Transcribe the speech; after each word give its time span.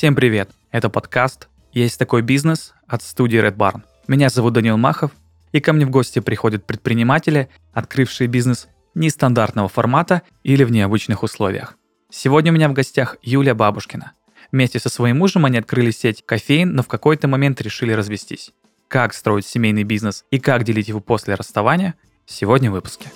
Всем 0.00 0.14
привет! 0.14 0.48
Это 0.70 0.88
подкаст 0.88 1.50
«Есть 1.72 1.98
такой 1.98 2.22
бизнес» 2.22 2.72
от 2.86 3.02
студии 3.02 3.38
Red 3.38 3.56
Barn. 3.56 3.82
Меня 4.08 4.30
зовут 4.30 4.54
Данил 4.54 4.78
Махов, 4.78 5.10
и 5.52 5.60
ко 5.60 5.74
мне 5.74 5.84
в 5.84 5.90
гости 5.90 6.20
приходят 6.20 6.64
предприниматели, 6.64 7.50
открывшие 7.74 8.26
бизнес 8.26 8.68
нестандартного 8.94 9.68
формата 9.68 10.22
или 10.42 10.64
в 10.64 10.72
необычных 10.72 11.22
условиях. 11.22 11.76
Сегодня 12.10 12.50
у 12.50 12.54
меня 12.54 12.70
в 12.70 12.72
гостях 12.72 13.18
Юлия 13.20 13.52
Бабушкина. 13.52 14.12
Вместе 14.50 14.78
со 14.78 14.88
своим 14.88 15.18
мужем 15.18 15.44
они 15.44 15.58
открыли 15.58 15.90
сеть 15.90 16.24
кофеин, 16.24 16.72
но 16.72 16.82
в 16.82 16.88
какой-то 16.88 17.28
момент 17.28 17.60
решили 17.60 17.92
развестись. 17.92 18.52
Как 18.88 19.12
строить 19.12 19.44
семейный 19.44 19.84
бизнес 19.84 20.24
и 20.30 20.38
как 20.38 20.64
делить 20.64 20.88
его 20.88 21.00
после 21.00 21.34
расставания– 21.34 21.94
сегодня 22.24 22.70
в 22.70 22.72
выпуске. 22.72 23.10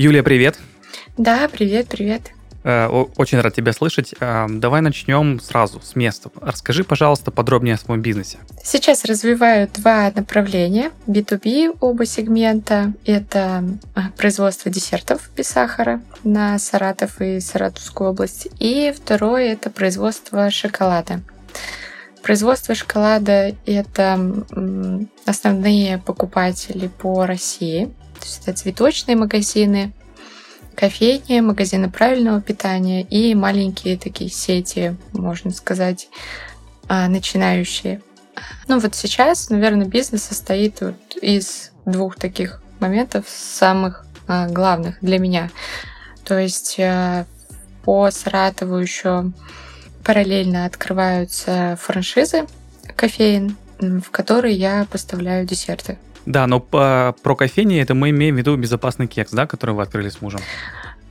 Юлия, 0.00 0.22
привет. 0.22 0.58
Да, 1.18 1.46
привет, 1.46 1.88
привет. 1.88 2.32
Э, 2.64 2.86
очень 2.86 3.38
рад 3.38 3.54
тебя 3.54 3.74
слышать. 3.74 4.14
Э, 4.18 4.46
давай 4.48 4.80
начнем 4.80 5.38
сразу 5.40 5.78
с 5.82 5.94
места. 5.94 6.30
Расскажи, 6.40 6.84
пожалуйста, 6.84 7.30
подробнее 7.30 7.74
о 7.74 7.76
своем 7.76 8.00
бизнесе. 8.00 8.38
Сейчас 8.64 9.04
развиваю 9.04 9.68
два 9.68 10.10
направления. 10.16 10.92
B2B 11.06 11.76
оба 11.80 12.06
сегмента. 12.06 12.94
Это 13.04 13.62
э, 13.94 14.00
производство 14.16 14.70
десертов 14.70 15.30
без 15.36 15.48
сахара 15.48 16.00
на 16.24 16.58
Саратов 16.58 17.20
и 17.20 17.38
Саратовскую 17.38 18.12
область. 18.12 18.48
И 18.58 18.94
второе— 18.96 19.52
это 19.52 19.68
производство 19.68 20.50
шоколада. 20.50 21.20
Производство 22.22 22.74
шоколада— 22.74 23.54
это 23.66 24.18
основные 25.26 25.98
покупатели 25.98 26.88
по 26.88 27.26
России. 27.26 27.90
То 28.20 28.26
есть 28.26 28.42
это 28.46 28.56
цветочные 28.56 29.16
магазины, 29.16 29.92
кофейни, 30.74 31.40
магазины 31.40 31.90
правильного 31.90 32.40
питания 32.40 33.02
и 33.02 33.34
маленькие 33.34 33.98
такие 33.98 34.30
сети, 34.30 34.96
можно 35.12 35.50
сказать, 35.50 36.08
а, 36.88 37.08
начинающие. 37.08 38.02
Ну 38.68 38.78
вот 38.78 38.94
сейчас, 38.94 39.50
наверное, 39.50 39.86
бизнес 39.86 40.22
состоит 40.22 40.80
вот 40.80 41.16
из 41.20 41.72
двух 41.84 42.16
таких 42.16 42.62
моментов, 42.78 43.24
самых 43.28 44.06
а, 44.26 44.48
главных 44.48 44.98
для 45.00 45.18
меня. 45.18 45.50
То 46.24 46.38
есть 46.38 46.76
а, 46.78 47.26
по 47.84 48.10
Саратову 48.10 48.76
еще 48.76 49.32
параллельно 50.04 50.66
открываются 50.66 51.78
франшизы 51.80 52.46
кофеин, 52.96 53.56
в 53.78 54.10
которые 54.10 54.54
я 54.54 54.86
поставляю 54.90 55.46
десерты. 55.46 55.98
Да, 56.26 56.46
но 56.46 56.60
по, 56.60 57.14
про 57.22 57.34
кофейни 57.34 57.80
это 57.80 57.94
мы 57.94 58.10
имеем 58.10 58.34
в 58.34 58.38
виду 58.38 58.56
безопасный 58.56 59.06
кекс, 59.06 59.32
да, 59.32 59.46
который 59.46 59.74
вы 59.74 59.82
открыли 59.82 60.08
с 60.08 60.20
мужем? 60.20 60.40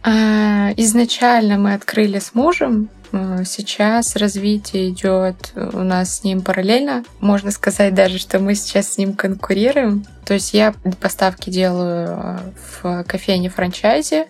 А, 0.04 0.72
изначально 0.78 1.58
мы 1.58 1.74
открыли 1.74 2.20
с 2.20 2.34
мужем. 2.34 2.90
А, 3.12 3.44
сейчас 3.44 4.16
развитие 4.16 4.90
идет 4.90 5.54
у 5.56 5.80
нас 5.80 6.18
с 6.18 6.24
ним 6.24 6.42
параллельно. 6.42 7.04
Можно 7.20 7.52
сказать 7.52 7.94
даже, 7.94 8.18
что 8.20 8.40
мы 8.40 8.56
сейчас 8.56 8.94
с 8.94 8.98
ним 8.98 9.14
конкурируем. 9.14 10.06
То 10.26 10.36
есть 10.36 10.54
я 10.54 10.74
поставки 11.02 11.50
делаю 11.50 12.08
а, 12.10 12.40
в 12.82 13.04
кофейне 13.04 13.50
франчайзе, 13.50 14.28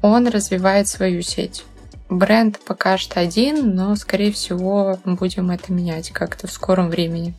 он 0.00 0.28
развивает 0.28 0.88
свою 0.88 1.22
сеть. 1.22 1.64
Бренд 2.08 2.58
пока 2.64 2.98
что 2.98 3.20
один, 3.20 3.74
но, 3.76 3.94
скорее 3.94 4.32
всего, 4.32 4.98
будем 5.04 5.50
это 5.50 5.72
менять 5.72 6.10
как-то 6.10 6.48
в 6.48 6.52
скором 6.52 6.88
времени. 6.88 7.34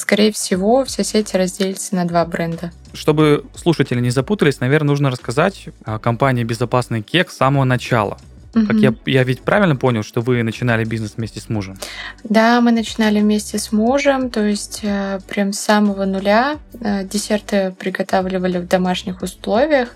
Скорее 0.00 0.32
всего, 0.32 0.82
вся 0.86 1.04
сеть 1.04 1.34
разделится 1.34 1.94
на 1.94 2.06
два 2.06 2.24
бренда. 2.24 2.72
Чтобы 2.94 3.44
слушатели 3.54 4.00
не 4.00 4.08
запутались, 4.08 4.58
наверное, 4.58 4.88
нужно 4.88 5.10
рассказать 5.10 5.68
о 5.84 5.98
компании 5.98 6.42
«Безопасный 6.42 7.02
кек» 7.02 7.30
с 7.30 7.36
самого 7.36 7.64
начала. 7.64 8.16
Угу. 8.54 8.66
Как 8.66 8.76
я, 8.76 8.94
я 9.04 9.24
ведь 9.24 9.42
правильно 9.42 9.76
понял, 9.76 10.02
что 10.02 10.22
вы 10.22 10.42
начинали 10.42 10.84
бизнес 10.84 11.12
вместе 11.18 11.40
с 11.40 11.50
мужем? 11.50 11.76
Да, 12.24 12.62
мы 12.62 12.72
начинали 12.72 13.20
вместе 13.20 13.58
с 13.58 13.72
мужем, 13.72 14.30
то 14.30 14.42
есть 14.42 14.80
э, 14.84 15.20
прям 15.28 15.52
с 15.52 15.60
самого 15.60 16.06
нуля. 16.06 16.56
Э, 16.80 17.04
десерты 17.04 17.74
приготавливали 17.78 18.56
в 18.56 18.66
домашних 18.66 19.20
условиях, 19.20 19.90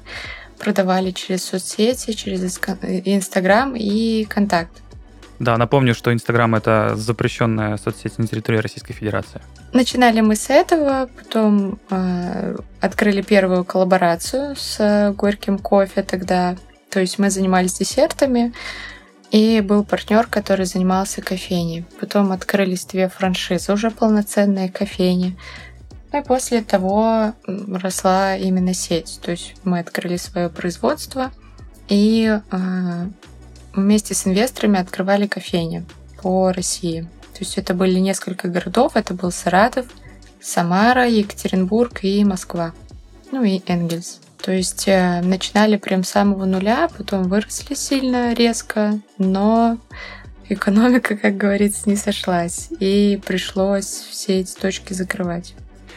продавали 0.59 1.12
через 1.12 1.45
соцсети, 1.45 2.12
через 2.12 2.43
Инстаграм 2.45 3.75
и 3.75 4.25
Контакт. 4.25 4.84
Да, 5.44 5.59
напомню, 5.59 5.94
что 5.94 6.10
Инстаграм 6.10 6.55
это 6.55 6.97
запрещенная 6.97 7.77
соцсеть 7.77 8.16
на 8.16 8.27
территории 8.27 8.56
Российской 8.60 8.94
Федерации. 8.94 9.43
Начинали 9.75 10.22
мы 10.22 10.37
с 10.37 10.49
этого, 10.49 11.10
потом 11.15 11.78
э, 11.91 12.56
открыли 12.81 13.21
первую 13.21 13.62
коллаборацию 13.65 14.56
с 14.56 15.12
Горьким 15.15 15.59
кофе 15.59 16.03
тогда. 16.03 16.56
То 16.88 17.00
есть 17.00 17.19
мы 17.19 17.28
занимались 17.28 17.75
десертами, 17.75 18.54
и 19.33 19.60
был 19.60 19.84
партнер, 19.84 20.27
который 20.28 20.65
занимался 20.65 21.21
кофейней. 21.21 21.84
Потом 22.00 22.33
открылись 22.33 22.87
две 22.87 23.10
франшизы, 23.10 23.71
уже 23.71 23.91
полноценные 23.91 24.71
кофейни. 24.71 25.37
Ну 26.10 26.21
и 26.21 26.25
после 26.25 26.62
того 26.62 27.34
росла 27.47 28.34
именно 28.37 28.72
сеть. 28.72 29.21
То 29.22 29.33
есть 29.33 29.56
мы 29.62 29.81
открыли 29.81 30.16
свое 30.16 30.49
производство, 30.49 31.33
и 31.88 32.41
э, 32.50 33.06
вместе 33.75 34.15
с 34.15 34.27
инвесторами 34.27 34.79
открывали 34.79 35.27
кофейни 35.27 35.85
по 36.23 36.53
России. 36.53 37.03
То 37.33 37.41
есть 37.41 37.59
это 37.59 37.75
были 37.75 37.99
несколько 37.99 38.49
городов. 38.49 38.93
Это 38.95 39.15
был 39.15 39.33
Саратов, 39.33 39.87
Самара, 40.41 41.09
Екатеринбург 41.09 42.05
и 42.05 42.25
Москва. 42.25 42.73
Ну 43.33 43.43
и 43.43 43.61
Энгельс. 43.67 44.21
То 44.41 44.53
есть 44.53 44.87
э, 44.87 45.23
начинали 45.23 45.77
прям 45.77 46.05
с 46.05 46.11
самого 46.11 46.45
нуля, 46.45 46.89
потом 46.97 47.25
выросли 47.25 47.75
сильно, 47.75 48.34
резко, 48.34 49.01
но 49.17 49.79
экономика, 50.51 51.17
как 51.17 51.39
говорится, 51.39 51.89
не 51.89 51.97
сошлась. 51.97 52.69
И 52.79 53.19
пришлось 53.25 53.87
все 53.87 54.41
эти 54.41 54.55
точки 54.55 54.93
закрывать. 54.93 55.55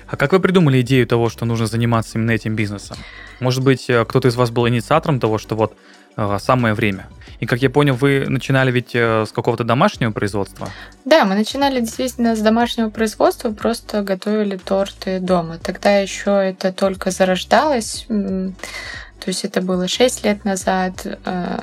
А 0.08 0.16
как 0.16 0.32
вы 0.32 0.40
придумали 0.40 0.80
идею 0.82 1.06
того, 1.06 1.28
что 1.30 1.44
нужно 1.44 1.68
заниматься 1.68 2.18
именно 2.18 2.32
этим 2.32 2.56
бизнесом? 2.56 2.98
Может 3.42 3.64
быть, 3.64 3.90
э, 3.90 4.06
кто-то 4.06 4.30
из 4.30 4.36
вас 4.36 4.50
был 4.50 4.68
инициатором 4.68 5.20
того, 5.20 5.38
что 5.38 5.56
вот 5.56 5.76
э, 6.16 6.38
самое 6.42 6.74
время? 6.74 7.08
И, 7.40 7.46
как 7.46 7.62
я 7.62 7.70
понял, 7.70 7.94
вы 7.94 8.26
начинали 8.28 8.72
ведь 8.72 8.96
э, 8.96 9.26
с 9.26 9.32
какого-то 9.32 9.64
домашнего 9.64 10.12
производства? 10.12 10.70
Да, 11.06 11.26
мы 11.26 11.36
начинали 11.36 11.80
действительно 11.82 12.36
с 12.36 12.40
домашнего 12.40 12.90
производства, 12.90 13.52
просто 13.52 14.02
готовили 14.02 14.58
торты 14.58 15.20
дома. 15.20 15.58
Тогда 15.60 15.98
еще 15.98 16.32
это 16.32 16.74
только 16.74 17.12
зарождалось, 17.12 18.06
то 18.08 19.28
есть 19.28 19.46
это 19.46 19.62
было 19.62 19.88
6 19.88 20.24
лет 20.24 20.46
назад. 20.46 21.06
Э, 21.26 21.60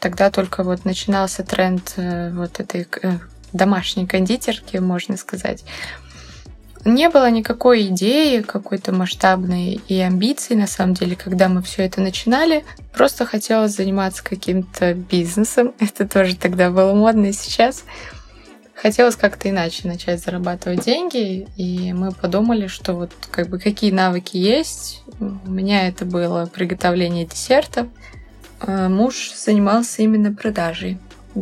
тогда 0.00 0.30
только 0.30 0.64
вот 0.64 0.84
начинался 0.84 1.44
тренд 1.44 1.94
э, 1.96 2.30
вот 2.32 2.58
этой 2.58 2.86
домашней 3.52 4.06
кондитерки, 4.06 4.78
можно 4.78 5.16
сказать. 5.16 5.64
Не 6.84 7.08
было 7.08 7.30
никакой 7.30 7.86
идеи 7.88 8.40
какой-то 8.40 8.92
масштабной 8.92 9.80
и 9.86 10.00
амбиций, 10.00 10.56
на 10.56 10.66
самом 10.66 10.94
деле, 10.94 11.14
когда 11.14 11.48
мы 11.48 11.62
все 11.62 11.84
это 11.84 12.00
начинали. 12.00 12.64
Просто 12.92 13.24
хотелось 13.24 13.76
заниматься 13.76 14.24
каким-то 14.24 14.94
бизнесом. 14.94 15.74
Это 15.78 16.08
тоже 16.08 16.36
тогда 16.36 16.70
было 16.70 16.92
модно 16.92 17.26
и 17.26 17.32
сейчас. 17.32 17.84
Хотелось 18.74 19.14
как-то 19.14 19.48
иначе 19.48 19.86
начать 19.86 20.20
зарабатывать 20.20 20.84
деньги, 20.84 21.46
и 21.56 21.92
мы 21.92 22.10
подумали, 22.10 22.66
что 22.66 22.94
вот 22.94 23.12
как 23.30 23.48
бы 23.48 23.60
какие 23.60 23.92
навыки 23.92 24.36
есть. 24.36 25.04
У 25.20 25.50
меня 25.50 25.86
это 25.86 26.04
было 26.04 26.46
приготовление 26.46 27.26
десертов. 27.26 27.86
А 28.58 28.88
муж 28.88 29.32
занимался 29.36 30.02
именно 30.02 30.32
продажей 30.32 30.98
э, 31.36 31.40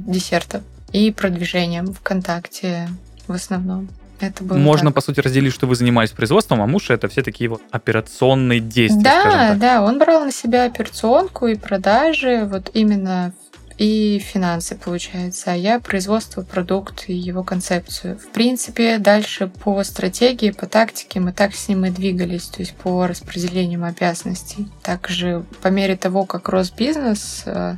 десертов 0.00 0.62
и 0.92 1.12
продвижением 1.12 1.92
ВКонтакте 1.92 2.88
в 3.28 3.32
основном. 3.32 3.88
Это 4.20 4.42
было 4.42 4.56
Можно, 4.56 4.86
так. 4.86 4.96
по 4.96 5.00
сути, 5.00 5.20
разделить, 5.20 5.52
что 5.52 5.66
вы 5.66 5.76
занимались 5.76 6.10
производством, 6.10 6.60
а 6.62 6.66
муж 6.66 6.90
это 6.90 7.08
все 7.08 7.22
такие 7.22 7.48
вот 7.48 7.62
операционные 7.70 8.60
действия. 8.60 9.02
Да, 9.02 9.54
да, 9.54 9.82
он 9.82 9.98
брал 9.98 10.24
на 10.24 10.32
себя 10.32 10.64
операционку 10.64 11.46
и 11.46 11.54
продажи, 11.54 12.44
вот 12.50 12.70
именно 12.74 13.32
и 13.78 14.18
финансы, 14.18 14.74
получается, 14.74 15.52
а 15.52 15.54
я 15.54 15.78
производство, 15.78 16.42
продукт 16.42 17.04
и 17.06 17.14
его 17.14 17.44
концепцию. 17.44 18.18
В 18.18 18.26
принципе, 18.32 18.98
дальше 18.98 19.46
по 19.46 19.82
стратегии, 19.84 20.50
по 20.50 20.66
тактике 20.66 21.20
мы 21.20 21.32
так 21.32 21.54
с 21.54 21.68
ним 21.68 21.84
и 21.84 21.90
двигались, 21.90 22.46
то 22.46 22.60
есть 22.60 22.74
по 22.74 23.06
распределению 23.06 23.84
обязанностей. 23.84 24.66
Также 24.82 25.44
по 25.62 25.68
мере 25.68 25.96
того, 25.96 26.24
как 26.24 26.48
рос 26.48 26.72
бизнес, 26.72 27.44
э, 27.46 27.76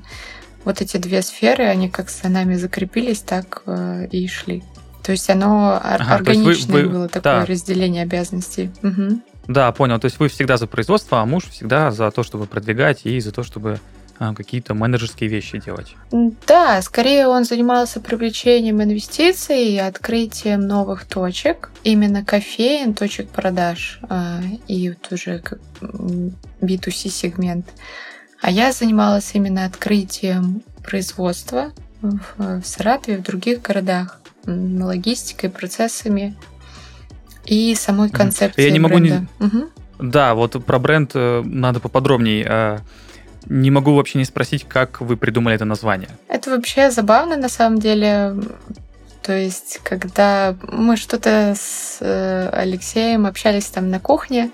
вот 0.65 0.81
эти 0.81 0.97
две 0.97 1.21
сферы, 1.21 1.65
они 1.67 1.91
как 1.91 2.09
за 2.09 2.31
нами 2.31 2.55
закрепились, 2.55 3.21
так 3.21 3.63
э, 3.67 4.09
и 4.11 4.27
шли. 4.27 4.65
То 5.03 5.13
есть 5.13 5.29
оно 5.31 5.81
ага, 5.83 6.15
органичное 6.15 6.83
вы, 6.83 6.83
вы, 6.83 6.89
было 6.89 7.09
такое 7.09 7.41
да. 7.41 7.47
разделение 7.47 8.03
обязанностей. 8.03 8.71
Угу. 8.83 9.21
Да, 9.49 9.73
понял. 9.73 9.99
То 9.99 10.07
есть 10.07 10.19
вы 10.19 10.29
всегда 10.29 10.57
за 10.57 10.67
производство, 10.67 11.21
а 11.21 11.27
муж 11.27 11.45
всегда 11.49 11.91
за 11.91 12.11
то, 12.11 12.23
чтобы 12.23 12.47
продвигать 12.47 13.01
и 13.05 13.19
за 13.21 13.33
то, 13.33 13.43
чтобы 13.43 13.81
а, 14.23 14.35
какие-то 14.35 14.75
менеджерские 14.75 15.31
вещи 15.31 15.59
делать. 15.59 15.97
Да, 16.47 16.83
скорее 16.83 17.27
он 17.27 17.45
занимался 17.45 18.01
привлечением 18.01 18.83
инвестиций 18.83 19.69
и 19.69 19.79
открытием 19.79 20.61
новых 20.61 21.07
точек, 21.07 21.71
именно 21.85 22.23
кофеин, 22.23 22.93
точек 22.93 23.31
продаж 23.31 23.99
а, 24.11 24.41
и 24.69 24.91
вот 24.91 25.11
уже 25.11 25.43
B2C 25.81 27.09
сегмент. 27.09 27.67
А 28.43 28.51
я 28.51 28.73
занималась 28.73 29.31
именно 29.33 29.65
открытием 29.65 30.63
производства 30.85 31.73
в 32.03 32.63
Саратове, 32.63 33.19
в 33.19 33.23
других 33.23 33.63
городах, 33.63 34.21
логистикой, 34.47 35.51
процессами 35.51 36.37
и 37.45 37.75
самой 37.75 38.11
концепцией 38.11 38.67
Я 38.67 38.73
не 38.73 38.79
могу 38.79 38.97
бренда. 38.97 39.27
не... 39.39 39.47
Угу. 39.47 39.71
Да, 39.99 40.35
вот 40.35 40.65
про 40.65 40.79
бренд 40.79 41.13
э, 41.15 41.43
надо 41.45 41.81
поподробнее. 41.81 42.47
А, 42.49 42.79
не 43.47 43.71
могу 43.71 43.95
вообще 43.95 44.19
не 44.19 44.25
спросить, 44.25 44.65
как 44.69 45.01
вы 45.01 45.17
придумали 45.17 45.57
это 45.57 45.65
название. 45.65 46.11
Это 46.29 46.51
вообще 46.51 46.91
забавно 46.91 47.37
на 47.37 47.49
самом 47.49 47.79
деле. 47.79 48.35
То 49.23 49.37
есть, 49.37 49.81
когда 49.83 50.57
мы 50.63 50.97
что-то 50.97 51.55
с 51.57 51.99
э, 52.01 52.49
Алексеем 52.53 53.27
общались 53.27 53.67
там 53.67 53.91
на 53.91 54.01
кухне, 54.01 54.51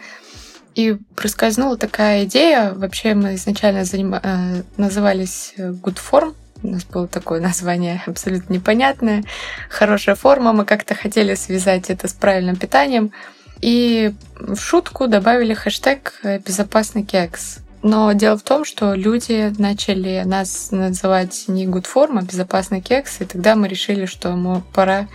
и 0.75 0.99
проскользнула 1.15 1.79
такая 1.79 2.25
идея. 2.25 2.73
Вообще 2.75 3.15
мы 3.15 3.35
изначально 3.37 3.85
заним... 3.85 4.15
Э, 4.15 4.63
назывались 4.77 5.55
Good 5.57 5.99
Form, 5.99 6.35
у 6.63 6.69
нас 6.69 6.85
было 6.85 7.07
такое 7.07 7.41
название 7.41 8.03
абсолютно 8.07 8.53
непонятное. 8.55 9.25
Хорошая 9.69 10.15
форма. 10.15 10.53
Мы 10.53 10.65
как-то 10.65 10.95
хотели 10.95 11.35
связать 11.35 11.91
это 11.91 12.09
с 12.09 12.13
правильным 12.13 12.57
питанием. 12.57 13.13
И 13.61 14.13
в 14.39 14.57
шутку 14.57 15.07
добавили 15.07 15.55
хэштег 15.55 16.21
«безопасный 16.47 17.05
кекс». 17.05 17.59
Но 17.83 18.13
дело 18.13 18.37
в 18.37 18.43
том, 18.43 18.65
что 18.65 18.95
люди 18.95 19.53
начали 19.59 20.23
нас 20.25 20.73
называть 20.73 21.45
не 21.47 21.67
good 21.67 21.87
form, 21.87 22.19
а 22.19 22.23
безопасный 22.23 22.81
кекс, 22.81 23.21
и 23.21 23.25
тогда 23.25 23.55
мы 23.55 23.69
решили, 23.69 24.07
что 24.07 24.33
мы 24.33 24.63
пора 24.75 25.07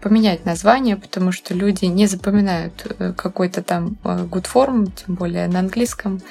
поменять 0.00 0.46
название, 0.46 0.96
потому 0.96 1.32
что 1.32 1.52
люди 1.52 1.84
не 1.84 2.06
запоминают 2.06 2.86
э, 2.98 3.12
какой-то 3.16 3.62
там 3.62 3.96
э, 4.04 4.26
good 4.30 4.46
form, 4.50 4.90
тем 4.92 5.16
более 5.16 5.48
на 5.48 5.58
английском. 5.58 6.22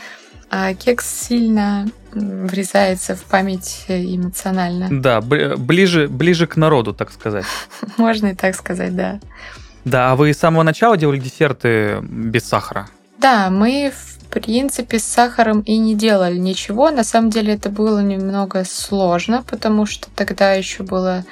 А 0.58 0.74
кекс 0.74 1.28
сильно 1.28 1.86
врезается 2.14 3.14
в 3.18 3.24
память 3.24 3.84
эмоционально. 3.90 4.88
Да, 4.90 5.20
ближе, 5.20 6.08
ближе 6.08 6.48
к 6.48 6.56
народу, 6.56 6.94
так 6.94 7.12
сказать. 7.12 7.44
Можно 7.98 8.28
и 8.28 8.36
так 8.36 8.56
сказать, 8.56 8.96
да. 8.96 9.20
Да, 9.84 10.14
а 10.14 10.16
вы 10.16 10.34
с 10.34 10.38
самого 10.38 10.64
начала 10.64 10.96
делали 10.96 11.20
десерты 11.20 12.00
без 12.02 12.46
сахара? 12.46 12.88
Да, 13.18 13.50
мы 13.50 13.92
в 13.94 14.26
принципе 14.30 14.98
с 14.98 15.04
сахаром 15.04 15.60
и 15.60 15.76
не 15.76 15.94
делали 15.94 16.38
ничего. 16.38 16.90
На 16.90 17.04
самом 17.04 17.32
деле 17.32 17.56
это 17.56 17.70
было 17.70 18.00
немного 18.00 18.64
сложно, 18.64 19.44
потому 19.44 19.86
что 19.86 20.08
тогда 20.16 20.54
еще 20.54 20.84
было 20.84 21.26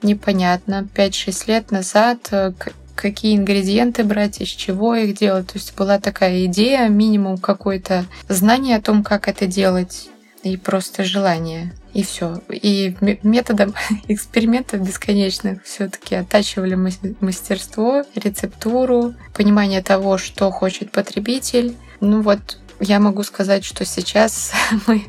непонятно. 0.00 0.86
5-6 0.94 1.44
лет 1.48 1.72
назад 1.72 2.18
э, 2.30 2.52
какие 2.94 3.36
ингредиенты 3.36 4.04
брать, 4.04 4.40
из 4.40 4.48
чего 4.48 4.94
их 4.94 5.16
делать. 5.16 5.48
То 5.48 5.58
есть 5.58 5.74
была 5.76 5.98
такая 5.98 6.46
идея, 6.46 6.88
минимум 6.88 7.38
какое-то 7.38 8.06
знание 8.28 8.76
о 8.76 8.82
том, 8.82 9.02
как 9.02 9.28
это 9.28 9.46
делать, 9.46 10.08
и 10.42 10.56
просто 10.56 11.04
желание. 11.04 11.72
И 11.92 12.04
все. 12.04 12.40
И 12.50 12.96
методом 13.22 13.74
экспериментов 14.08 14.86
бесконечных 14.86 15.64
все-таки 15.64 16.14
оттачивали 16.14 16.74
мастерство, 17.20 18.04
рецептуру, 18.14 19.14
понимание 19.34 19.82
того, 19.82 20.18
что 20.18 20.50
хочет 20.50 20.92
потребитель. 20.92 21.74
Ну 22.00 22.22
вот, 22.22 22.58
я 22.78 23.00
могу 23.00 23.22
сказать, 23.22 23.64
что 23.64 23.84
сейчас 23.84 24.52
мы, 24.86 25.04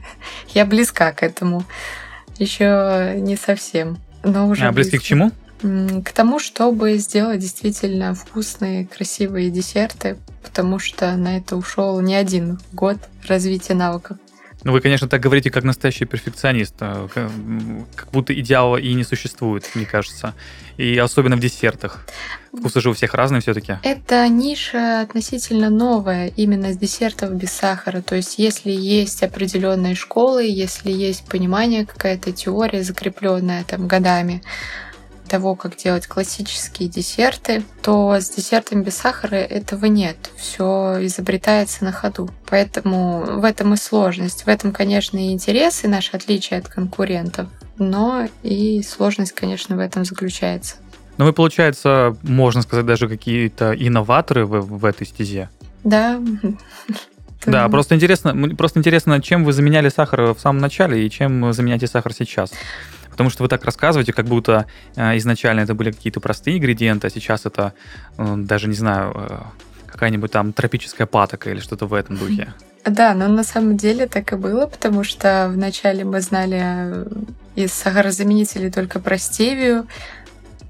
я 0.53 0.65
близка 0.65 1.11
к 1.11 1.23
этому. 1.23 1.63
Еще 2.37 3.13
не 3.17 3.35
совсем. 3.35 3.99
Но 4.23 4.47
уже 4.47 4.65
а 4.65 4.71
близки 4.71 4.97
к 4.97 5.03
чему? 5.03 5.31
К 5.61 6.11
тому, 6.11 6.39
чтобы 6.39 6.97
сделать 6.97 7.39
действительно 7.39 8.13
вкусные, 8.13 8.87
красивые 8.87 9.51
десерты, 9.51 10.17
потому 10.43 10.79
что 10.79 11.15
на 11.15 11.37
это 11.37 11.55
ушел 11.55 11.99
не 12.01 12.15
один 12.15 12.59
год 12.73 12.97
развития 13.27 13.75
навыков. 13.75 14.17
Ну, 14.63 14.73
вы, 14.73 14.81
конечно, 14.81 15.07
так 15.07 15.21
говорите, 15.21 15.49
как 15.49 15.63
настоящий 15.63 16.05
перфекционист. 16.05 16.75
Э, 16.81 17.07
как 17.95 18.11
будто 18.11 18.39
идеала 18.39 18.77
и 18.77 18.93
не 18.93 19.03
существует, 19.03 19.67
мне 19.73 19.85
кажется. 19.85 20.35
И 20.77 20.97
особенно 20.97 21.35
в 21.35 21.39
десертах. 21.39 22.05
Вкусы 22.55 22.79
же 22.79 22.91
у 22.91 22.93
всех 22.93 23.15
разные 23.15 23.41
все-таки. 23.41 23.77
Это 23.81 24.27
ниша 24.27 25.01
относительно 25.01 25.71
новая, 25.71 26.27
именно 26.35 26.73
с 26.73 26.77
десертов 26.77 27.33
без 27.33 27.51
сахара. 27.51 28.01
То 28.01 28.15
есть, 28.15 28.37
если 28.37 28.71
есть 28.71 29.23
определенные 29.23 29.95
школы, 29.95 30.43
если 30.43 30.91
есть 30.91 31.25
понимание, 31.25 31.87
какая-то 31.87 32.31
теория, 32.31 32.83
закрепленная 32.83 33.63
там 33.63 33.87
годами, 33.87 34.43
того, 35.31 35.55
как 35.55 35.77
делать 35.77 36.07
классические 36.07 36.89
десерты, 36.89 37.63
то 37.81 38.17
с 38.19 38.29
десертом 38.29 38.83
без 38.83 38.97
сахара 38.97 39.37
этого 39.37 39.85
нет. 39.85 40.17
Все 40.35 40.97
изобретается 41.05 41.85
на 41.85 41.93
ходу. 41.93 42.29
Поэтому 42.49 43.21
в 43.39 43.45
этом 43.45 43.73
и 43.73 43.77
сложность. 43.77 44.43
В 44.43 44.49
этом, 44.49 44.73
конечно, 44.73 45.17
и 45.17 45.31
интерес, 45.31 45.85
и 45.85 45.87
наше 45.87 46.17
отличие 46.17 46.59
от 46.59 46.67
конкурентов. 46.67 47.47
Но 47.77 48.27
и 48.43 48.83
сложность, 48.83 49.31
конечно, 49.31 49.77
в 49.77 49.79
этом 49.79 50.03
заключается. 50.03 50.75
Но 51.17 51.23
вы, 51.23 51.31
получается, 51.31 52.17
можно 52.23 52.61
сказать, 52.61 52.85
даже 52.85 53.07
какие-то 53.07 53.73
инноваторы 53.73 54.45
в, 54.45 54.59
в 54.59 54.83
этой 54.83 55.07
стезе. 55.07 55.49
Да. 55.85 56.21
Да, 57.43 57.67
просто 57.69 57.95
интересно, 57.95 58.55
просто 58.55 58.77
интересно, 58.77 59.19
чем 59.19 59.43
вы 59.43 59.51
заменяли 59.51 59.89
сахар 59.89 60.35
в 60.35 60.39
самом 60.39 60.61
начале 60.61 61.03
и 61.03 61.09
чем 61.09 61.51
заменяете 61.53 61.87
сахар 61.87 62.13
сейчас. 62.13 62.51
Потому 63.11 63.29
что 63.29 63.43
вы 63.43 63.49
так 63.49 63.63
рассказываете, 63.65 64.13
как 64.13 64.25
будто 64.25 64.65
э, 64.95 65.17
изначально 65.17 65.61
это 65.61 65.75
были 65.75 65.91
какие-то 65.91 66.19
простые 66.19 66.57
ингредиенты, 66.57 67.07
а 67.07 67.09
сейчас 67.09 67.45
это 67.45 67.73
э, 68.17 68.35
даже, 68.37 68.67
не 68.67 68.75
знаю, 68.75 69.13
э, 69.15 69.39
какая-нибудь 69.87 70.31
там 70.31 70.53
тропическая 70.53 71.05
патока 71.05 71.51
или 71.51 71.59
что-то 71.59 71.85
в 71.85 71.93
этом 71.93 72.17
духе. 72.17 72.53
Да, 72.83 73.13
но 73.13 73.27
на 73.27 73.43
самом 73.43 73.77
деле 73.77 74.07
так 74.07 74.33
и 74.33 74.35
было, 74.35 74.65
потому 74.65 75.03
что 75.03 75.51
вначале 75.53 76.03
мы 76.03 76.19
знали 76.19 77.05
из 77.53 77.73
сахарозаменителей 77.73 78.71
только 78.71 78.99
про 78.99 79.19
стевию, 79.19 79.85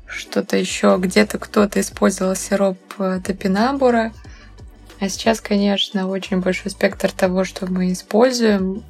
что-то 0.08 0.58
еще 0.58 0.98
где-то 1.00 1.40
кто-то 1.40 1.80
использовал 1.80 2.36
сироп 2.36 2.78
топинамбура, 2.98 4.12
а 5.02 5.10
сейчас, 5.10 5.42
конечно, 5.42 6.08
очень 6.08 6.42
большой 6.42 6.72
спектр 6.72 7.12
того, 7.12 7.44
что 7.44 7.66
мы 7.66 7.92
используем, 7.92 8.84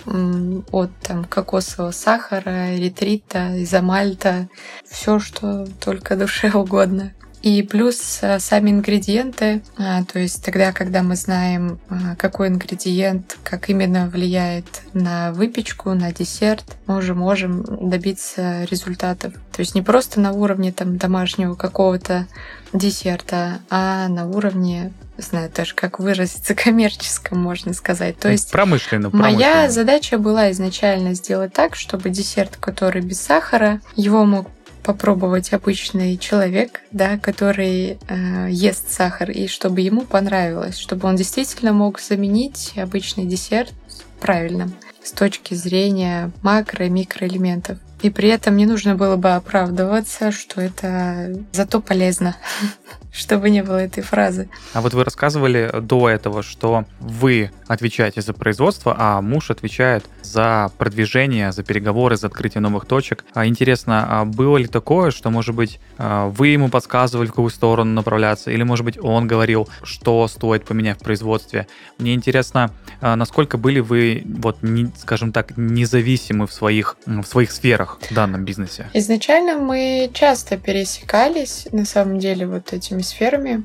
от 0.71 0.91
там, 1.01 1.23
кокосового 1.23 1.91
сахара, 1.91 2.75
ретрита, 2.75 3.63
изомальта, 3.63 4.49
все, 4.83 5.19
что 5.19 5.65
только 5.79 6.15
душе 6.17 6.51
угодно. 6.51 7.13
И 7.41 7.63
плюс 7.63 8.19
э, 8.21 8.39
сами 8.39 8.69
ингредиенты, 8.69 9.61
а, 9.77 10.03
то 10.03 10.19
есть 10.19 10.45
тогда, 10.45 10.71
когда 10.71 11.01
мы 11.01 11.15
знаем, 11.15 11.79
а, 11.89 12.15
какой 12.15 12.49
ингредиент, 12.49 13.37
как 13.43 13.69
именно 13.69 14.07
влияет 14.07 14.65
на 14.93 15.31
выпечку, 15.31 15.93
на 15.93 16.11
десерт, 16.13 16.63
мы 16.85 16.97
уже 16.97 17.15
можем 17.15 17.63
добиться 17.89 18.65
результатов. 18.65 19.33
То 19.51 19.61
есть 19.61 19.73
не 19.73 19.81
просто 19.81 20.19
на 20.19 20.33
уровне 20.33 20.71
там 20.71 20.97
домашнего 20.97 21.55
какого-то 21.55 22.27
десерта, 22.73 23.59
а 23.69 24.07
на 24.07 24.27
уровне 24.27 24.93
знаю 25.17 25.51
даже, 25.53 25.73
как 25.73 25.99
выразиться, 25.99 26.53
коммерческом, 26.55 27.39
можно 27.39 27.73
сказать. 27.73 28.17
То 28.19 28.29
есть 28.29 28.51
промышленно, 28.51 29.09
промышленно. 29.09 29.37
Моя 29.37 29.69
задача 29.69 30.17
была 30.17 30.51
изначально 30.51 31.13
сделать 31.15 31.53
так, 31.53 31.75
чтобы 31.75 32.09
десерт, 32.09 32.57
который 32.57 33.01
без 33.01 33.19
сахара, 33.19 33.81
его 33.95 34.25
мог 34.25 34.47
попробовать 34.83 35.53
обычный 35.53 36.17
человек, 36.17 36.81
да, 36.91 37.17
который 37.17 37.97
э, 38.07 38.47
ест 38.49 38.91
сахар, 38.91 39.31
и 39.31 39.47
чтобы 39.47 39.81
ему 39.81 40.01
понравилось, 40.01 40.77
чтобы 40.77 41.07
он 41.07 41.15
действительно 41.15 41.73
мог 41.73 41.99
заменить 41.99 42.73
обычный 42.75 43.25
десерт 43.25 43.73
правильным 44.19 44.73
с 45.03 45.11
точки 45.11 45.53
зрения 45.53 46.31
макро- 46.43 46.85
и 46.85 46.89
микроэлементов. 46.89 47.77
И 48.01 48.09
при 48.09 48.29
этом 48.29 48.57
не 48.57 48.65
нужно 48.65 48.95
было 48.95 49.15
бы 49.15 49.31
оправдываться, 49.31 50.31
что 50.31 50.59
это 50.59 51.35
зато 51.51 51.81
полезно, 51.81 52.35
чтобы 53.11 53.49
не 53.49 53.63
было 53.63 53.77
этой 53.77 54.01
фразы. 54.01 54.49
А 54.73 54.81
вот 54.81 54.93
вы 54.93 55.03
рассказывали 55.03 55.71
до 55.81 56.09
этого, 56.09 56.41
что 56.41 56.85
вы 56.99 57.51
отвечаете 57.67 58.21
за 58.21 58.33
производство, 58.33 58.95
а 58.97 59.21
муж 59.21 59.51
отвечает 59.51 60.03
за 60.21 60.71
продвижение, 60.77 61.51
за 61.51 61.63
переговоры, 61.63 62.17
за 62.17 62.27
открытие 62.27 62.61
новых 62.61 62.85
точек. 62.85 63.25
А 63.33 63.45
интересно, 63.45 64.05
а 64.07 64.25
было 64.25 64.57
ли 64.57 64.67
такое, 64.67 65.11
что, 65.11 65.29
может 65.29 65.55
быть, 65.55 65.79
а, 65.97 66.27
вы 66.27 66.49
ему 66.49 66.69
подсказывали, 66.69 67.27
в 67.27 67.31
какую 67.31 67.49
сторону 67.49 67.91
направляться, 67.93 68.51
или, 68.51 68.63
может 68.63 68.85
быть, 68.85 68.97
он 69.01 69.27
говорил, 69.27 69.67
что 69.83 70.27
стоит 70.27 70.65
поменять 70.65 70.99
в 70.99 71.03
производстве? 71.03 71.67
Мне 71.97 72.13
интересно, 72.13 72.71
насколько 73.01 73.57
были 73.57 73.79
вы, 73.79 74.23
вот, 74.25 74.61
не, 74.61 74.91
скажем 74.97 75.31
так, 75.31 75.57
независимы 75.57 76.47
в 76.47 76.53
своих, 76.53 76.97
в 77.05 77.23
своих 77.23 77.51
сферах 77.51 77.99
в 78.01 78.13
данном 78.13 78.45
бизнесе? 78.45 78.89
Изначально 78.93 79.57
мы 79.57 80.09
часто 80.13 80.57
пересекались, 80.57 81.67
на 81.71 81.85
самом 81.85 82.19
деле, 82.19 82.47
вот 82.47 82.73
этими 82.73 83.01
сферами. 83.01 83.63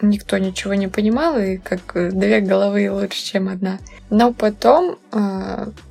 Никто 0.00 0.38
ничего 0.38 0.74
не 0.74 0.88
понимал, 0.88 1.38
и 1.38 1.56
как 1.58 2.12
две 2.12 2.40
головы 2.40 2.90
лучше, 2.90 3.24
чем 3.24 3.48
одна. 3.48 3.78
Но 4.10 4.32
потом 4.32 4.98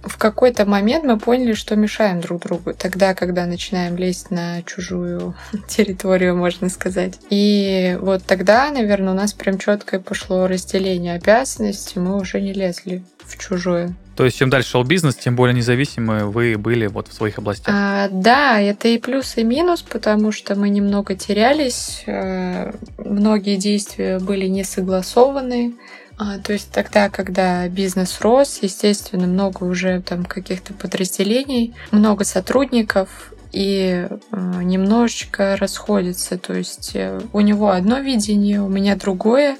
в 0.03 0.17
какой-то 0.17 0.65
момент 0.65 1.03
мы 1.03 1.17
поняли, 1.17 1.53
что 1.53 1.75
мешаем 1.75 2.21
друг 2.21 2.41
другу. 2.41 2.73
Тогда, 2.73 3.13
когда 3.13 3.45
начинаем 3.45 3.97
лезть 3.97 4.31
на 4.31 4.61
чужую 4.63 5.35
территорию, 5.67 6.35
можно 6.35 6.69
сказать. 6.69 7.19
И 7.29 7.97
вот 8.01 8.23
тогда, 8.23 8.71
наверное, 8.71 9.13
у 9.13 9.15
нас 9.15 9.33
прям 9.33 9.57
четкое 9.57 9.99
пошло 9.99 10.47
разделение 10.47 11.15
обязанностей. 11.15 11.99
Мы 11.99 12.19
уже 12.19 12.41
не 12.41 12.53
лезли 12.53 13.03
в 13.25 13.37
чужое. 13.37 13.93
То 14.15 14.25
есть, 14.25 14.37
чем 14.37 14.49
дальше 14.49 14.71
шел 14.71 14.83
бизнес, 14.83 15.15
тем 15.15 15.35
более 15.35 15.55
независимы 15.55 16.25
вы 16.25 16.57
были 16.57 16.87
вот 16.87 17.07
в 17.07 17.13
своих 17.13 17.37
областях. 17.37 17.73
А, 17.75 18.09
да, 18.11 18.59
это 18.59 18.89
и 18.89 18.97
плюс, 18.97 19.37
и 19.37 19.43
минус, 19.43 19.81
потому 19.81 20.31
что 20.31 20.55
мы 20.55 20.69
немного 20.69 21.15
терялись, 21.15 22.03
э, 22.05 22.73
многие 22.97 23.55
действия 23.55 24.19
были 24.19 24.47
не 24.47 24.63
согласованы. 24.63 25.73
А, 26.23 26.37
то 26.37 26.53
есть 26.53 26.71
тогда, 26.71 27.09
когда 27.09 27.67
бизнес 27.67 28.21
рос, 28.21 28.59
естественно, 28.61 29.25
много 29.25 29.63
уже 29.63 30.01
там 30.01 30.23
каких-то 30.23 30.71
подразделений, 30.71 31.73
много 31.89 32.25
сотрудников, 32.25 33.33
и 33.51 34.07
э, 34.07 34.61
немножечко 34.61 35.57
расходится. 35.57 36.37
То 36.37 36.53
есть 36.53 36.91
э, 36.93 37.19
у 37.33 37.39
него 37.39 37.71
одно 37.71 38.01
видение, 38.01 38.61
у 38.61 38.69
меня 38.69 38.95
другое. 38.95 39.57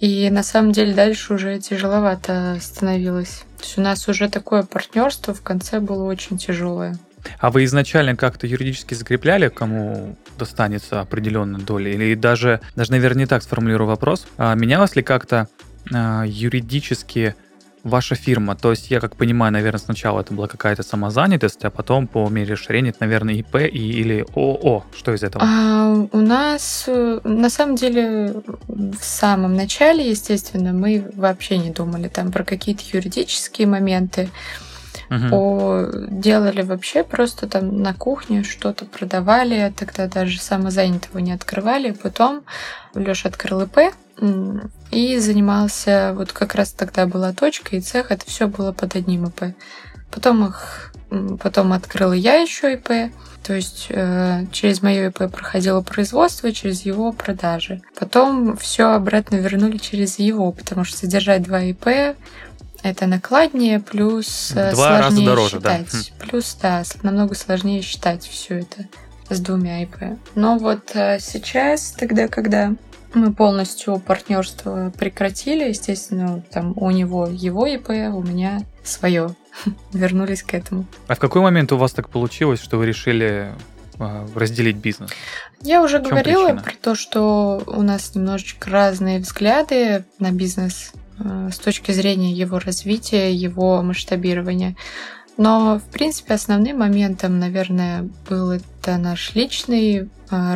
И 0.00 0.28
на 0.30 0.42
самом 0.42 0.72
деле 0.72 0.94
дальше 0.94 1.34
уже 1.34 1.60
тяжеловато 1.60 2.58
становилось. 2.60 3.44
То 3.58 3.62
есть 3.62 3.78
у 3.78 3.80
нас 3.80 4.08
уже 4.08 4.28
такое 4.28 4.64
партнерство 4.64 5.32
в 5.32 5.42
конце 5.42 5.78
было 5.78 6.02
очень 6.02 6.38
тяжелое. 6.38 6.98
А 7.38 7.52
вы 7.52 7.64
изначально 7.64 8.16
как-то 8.16 8.48
юридически 8.48 8.94
закрепляли, 8.94 9.48
кому 9.48 10.16
достанется 10.38 11.00
определенная 11.00 11.60
доля? 11.60 11.92
Или 11.92 12.16
даже, 12.16 12.60
даже 12.74 12.90
наверное, 12.90 13.20
не 13.20 13.26
так 13.26 13.44
сформулирую 13.44 13.88
вопрос. 13.88 14.26
А 14.36 14.54
менялось 14.56 14.96
ли 14.96 15.02
как-то 15.02 15.48
а, 15.92 16.24
юридически 16.24 17.34
ваша 17.82 18.14
фирма? 18.14 18.56
То 18.56 18.70
есть, 18.70 18.90
я 18.90 19.00
как 19.00 19.16
понимаю, 19.16 19.52
наверное, 19.52 19.78
сначала 19.78 20.20
это 20.20 20.34
была 20.34 20.48
какая-то 20.48 20.82
самозанятость, 20.82 21.64
а 21.64 21.70
потом 21.70 22.06
по 22.06 22.28
мере 22.28 22.54
расширения 22.54 22.90
это, 22.90 22.98
наверное, 23.00 23.34
ИП 23.34 23.56
и, 23.56 23.66
или 23.66 24.26
ООО. 24.34 24.84
Что 24.96 25.14
из 25.14 25.22
этого? 25.22 25.44
А, 25.46 26.06
у 26.12 26.20
нас, 26.20 26.84
э, 26.86 27.20
на 27.24 27.50
самом 27.50 27.76
деле, 27.76 28.42
в 28.68 29.02
самом 29.02 29.54
начале, 29.54 30.08
естественно, 30.08 30.72
мы 30.72 31.10
вообще 31.14 31.58
не 31.58 31.70
думали 31.70 32.08
там 32.08 32.32
про 32.32 32.44
какие-то 32.44 32.82
юридические 32.92 33.66
моменты. 33.66 34.30
Угу. 35.10 35.28
О, 35.32 35.86
делали 36.08 36.62
вообще 36.62 37.04
просто 37.04 37.46
там 37.46 37.82
на 37.82 37.94
кухне 37.94 38.42
что-то 38.42 38.84
продавали, 38.86 39.72
тогда 39.76 40.06
даже 40.06 40.40
самозанятого 40.40 41.18
не 41.18 41.32
открывали. 41.32 41.90
Потом 41.92 42.42
Леша 42.94 43.28
открыл 43.28 43.62
ИП, 43.62 43.94
и 44.90 45.18
занимался, 45.18 46.12
вот 46.14 46.32
как 46.32 46.54
раз 46.54 46.72
тогда 46.72 47.06
была 47.06 47.32
точка 47.32 47.76
и 47.76 47.80
цех, 47.80 48.10
это 48.10 48.24
все 48.26 48.46
было 48.46 48.72
под 48.72 48.96
одним 48.96 49.26
ИП. 49.26 49.54
Потом 50.10 50.46
их, 50.46 50.92
потом 51.40 51.72
открыла 51.72 52.12
я 52.12 52.34
еще 52.34 52.74
ИП, 52.74 53.12
то 53.42 53.52
есть 53.52 53.86
э, 53.90 54.46
через 54.52 54.82
мое 54.82 55.08
ИП 55.08 55.30
проходило 55.30 55.80
производство, 55.82 56.52
через 56.52 56.82
его 56.82 57.12
продажи. 57.12 57.82
Потом 57.98 58.56
все 58.56 58.90
обратно 58.90 59.36
вернули 59.36 59.76
через 59.78 60.18
его, 60.18 60.52
потому 60.52 60.84
что 60.84 60.98
содержать 60.98 61.42
два 61.42 61.60
ИП 61.62 62.16
это 62.84 63.06
накладнее, 63.06 63.80
плюс 63.80 64.52
э, 64.54 64.72
Два 64.72 65.00
сложнее 65.00 65.00
раза 65.02 65.24
дороже, 65.24 65.56
считать. 65.56 65.86
Да. 65.90 65.98
Хм. 65.98 66.28
Плюс, 66.28 66.58
да, 66.60 66.82
намного 67.02 67.34
сложнее 67.34 67.80
считать 67.80 68.26
все 68.26 68.58
это 68.60 68.86
с 69.30 69.40
двумя 69.40 69.82
ИП. 69.82 70.18
Но 70.34 70.58
вот 70.58 70.90
э, 70.94 71.18
сейчас, 71.18 71.92
тогда, 71.92 72.28
когда 72.28 72.74
мы 73.14 73.32
полностью 73.32 73.98
партнерство 73.98 74.92
прекратили, 74.98 75.68
естественно, 75.68 76.42
там 76.50 76.72
у 76.76 76.90
него 76.90 77.26
его 77.26 77.66
ИП, 77.66 77.88
у 77.88 78.22
меня 78.22 78.62
свое. 78.82 79.34
Вернулись 79.92 80.42
к 80.42 80.54
этому. 80.54 80.86
А 81.06 81.14
в 81.14 81.18
какой 81.18 81.42
момент 81.42 81.72
у 81.72 81.76
вас 81.76 81.92
так 81.92 82.08
получилось, 82.08 82.60
что 82.60 82.76
вы 82.76 82.86
решили 82.86 83.52
а, 83.98 84.26
разделить 84.34 84.76
бизнес? 84.76 85.10
Я 85.60 85.82
уже 85.82 85.98
говорила 85.98 86.44
причина? 86.44 86.62
про 86.62 86.74
то, 86.80 86.94
что 86.94 87.62
у 87.66 87.82
нас 87.82 88.14
немножечко 88.14 88.70
разные 88.70 89.20
взгляды 89.20 90.04
на 90.18 90.30
бизнес 90.30 90.92
а, 91.18 91.50
с 91.50 91.58
точки 91.58 91.92
зрения 91.92 92.32
его 92.32 92.58
развития, 92.58 93.32
его 93.32 93.82
масштабирования. 93.82 94.76
Но, 95.36 95.80
в 95.80 95.90
принципе, 95.90 96.34
основным 96.34 96.78
моментом, 96.78 97.38
наверное, 97.38 98.08
был 98.28 98.52
это 98.52 98.96
наш 98.98 99.34
личный 99.34 100.08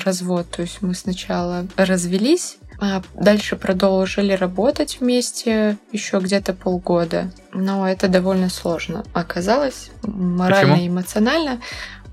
развод. 0.04 0.50
То 0.50 0.62
есть 0.62 0.82
мы 0.82 0.94
сначала 0.94 1.66
развелись, 1.76 2.58
а 2.80 3.02
дальше 3.14 3.56
продолжили 3.56 4.32
работать 4.32 4.98
вместе 5.00 5.76
еще 5.92 6.18
где-то 6.20 6.54
полгода. 6.54 7.30
Но 7.52 7.88
это 7.88 8.08
довольно 8.08 8.48
сложно 8.48 9.04
оказалось, 9.12 9.90
морально 10.02 10.74
Почему? 10.74 10.84
и 10.84 10.88
эмоционально. 10.88 11.60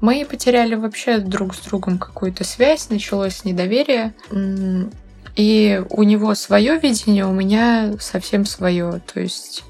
Мы 0.02 0.26
потеряли 0.30 0.76
вообще 0.76 1.20
друг 1.20 1.56
с 1.56 1.60
другом 1.60 1.98
какую-то 1.98 2.44
связь, 2.44 2.90
началось 2.90 3.46
недоверие. 3.46 4.14
И 5.36 5.84
у 5.90 6.04
него 6.04 6.34
свое 6.36 6.80
видение, 6.80 7.26
у 7.26 7.34
меня 7.34 7.94
совсем 8.00 8.46
свое. 8.46 9.02
То 9.14 9.20
есть 9.20 9.64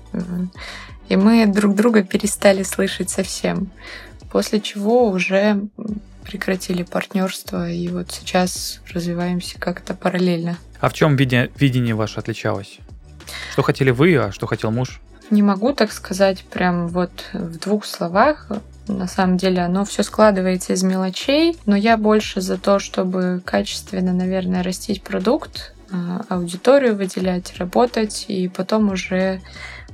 и 1.08 1.16
мы 1.16 1.46
друг 1.46 1.76
друга 1.76 2.04
перестали 2.04 2.64
слышать 2.64 3.10
совсем. 3.10 3.70
После 4.36 4.60
чего 4.60 5.08
уже 5.08 5.62
прекратили 6.26 6.84
партнерство, 6.84 7.70
и 7.72 7.88
вот 7.88 8.12
сейчас 8.12 8.82
развиваемся 8.94 9.58
как-то 9.58 9.94
параллельно. 9.94 10.58
А 10.82 10.90
в 10.90 10.94
чем 10.94 11.16
видение, 11.16 11.50
видение 11.56 11.96
ваше 11.96 12.20
отличалось? 12.20 12.80
Что 13.54 13.62
хотели 13.62 13.92
вы, 13.92 14.14
а 14.18 14.34
что 14.34 14.46
хотел 14.46 14.72
муж? 14.72 15.00
Не 15.30 15.42
могу 15.42 15.72
так 15.72 15.94
сказать 15.94 16.44
прям 16.52 16.90
вот 16.90 17.12
в 17.32 17.60
двух 17.60 17.86
словах. 17.86 18.52
На 18.90 19.08
самом 19.08 19.38
деле 19.38 19.62
оно 19.62 19.86
все 19.86 20.04
складывается 20.04 20.74
из 20.74 20.84
мелочей, 20.84 21.56
но 21.66 21.78
я 21.78 21.96
больше 21.96 22.42
за 22.42 22.58
то, 22.58 22.78
чтобы 22.80 23.42
качественно, 23.46 24.12
наверное, 24.12 24.64
растить 24.64 25.02
продукт, 25.02 25.74
аудиторию 26.30 26.96
выделять, 26.96 27.58
работать 27.58 28.26
и 28.28 28.48
потом 28.48 28.92
уже 28.92 29.42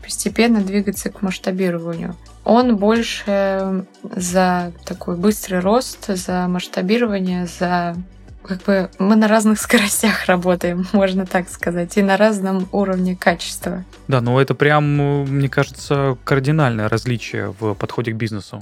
постепенно 0.02 0.62
двигаться 0.62 1.10
к 1.10 1.22
масштабированию. 1.22 2.16
Он 2.44 2.76
больше 2.76 3.86
за 4.04 4.72
такой 4.86 5.16
быстрый 5.16 5.60
рост, 5.60 6.08
за 6.08 6.48
масштабирование, 6.48 7.46
за 7.46 7.96
как 8.44 8.64
бы 8.64 8.90
мы 9.00 9.16
на 9.16 9.28
разных 9.28 9.60
скоростях 9.62 10.26
работаем, 10.26 10.88
можно 10.94 11.26
так 11.26 11.50
сказать, 11.50 11.98
и 11.98 12.02
на 12.02 12.18
разном 12.18 12.68
уровне 12.72 13.16
качества. 13.16 13.86
Да, 14.08 14.22
но 14.22 14.42
это 14.42 14.56
прям, 14.56 14.86
мне 15.26 15.50
кажется, 15.50 16.18
кардинальное 16.24 16.90
различие 16.90 17.54
в 17.60 17.76
подходе 17.76 18.12
к 18.12 18.16
бизнесу. 18.16 18.62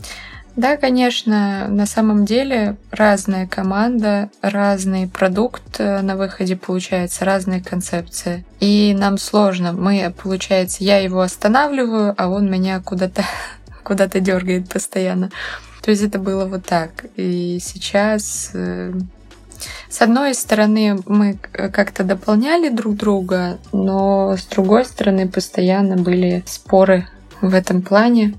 Да, 0.59 0.75
конечно, 0.75 1.69
на 1.69 1.85
самом 1.85 2.25
деле 2.25 2.75
разная 2.91 3.47
команда, 3.47 4.29
разный 4.41 5.07
продукт 5.07 5.79
э, 5.79 6.01
на 6.01 6.17
выходе 6.17 6.57
получается, 6.57 7.23
разные 7.23 7.63
концепции. 7.63 8.43
И 8.59 8.93
нам 8.93 9.17
сложно. 9.17 9.71
Мы, 9.71 10.13
получается, 10.21 10.83
я 10.83 10.97
его 10.97 11.21
останавливаю, 11.21 12.13
а 12.17 12.27
он 12.27 12.51
меня 12.51 12.81
куда-то 12.81 13.23
куда-то 13.83 14.19
дергает 14.19 14.67
постоянно. 14.67 15.31
То 15.81 15.91
есть 15.91 16.03
это 16.03 16.19
было 16.19 16.43
вот 16.43 16.65
так. 16.65 17.05
И 17.15 17.59
сейчас 17.61 18.51
э, 18.53 18.91
с 19.89 20.01
одной 20.01 20.33
стороны, 20.33 20.99
мы 21.05 21.35
как-то 21.35 22.03
дополняли 22.03 22.67
друг 22.67 22.97
друга, 22.97 23.59
но 23.71 24.35
с 24.35 24.43
другой 24.47 24.83
стороны, 24.83 25.25
постоянно 25.29 25.95
были 25.95 26.43
споры 26.45 27.07
в 27.39 27.53
этом 27.53 27.81
плане. 27.81 28.35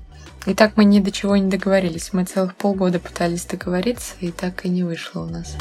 И 0.47 0.55
так 0.55 0.75
мы 0.75 0.85
ни 0.85 0.99
до 0.99 1.11
чего 1.11 1.37
не 1.37 1.49
договорились. 1.49 2.13
Мы 2.13 2.25
целых 2.25 2.55
полгода 2.55 2.99
пытались 2.99 3.45
договориться, 3.45 4.15
и 4.21 4.31
так 4.31 4.65
и 4.65 4.69
не 4.69 4.81
вышло 4.83 5.21
у 5.21 5.25
нас. 5.25 5.55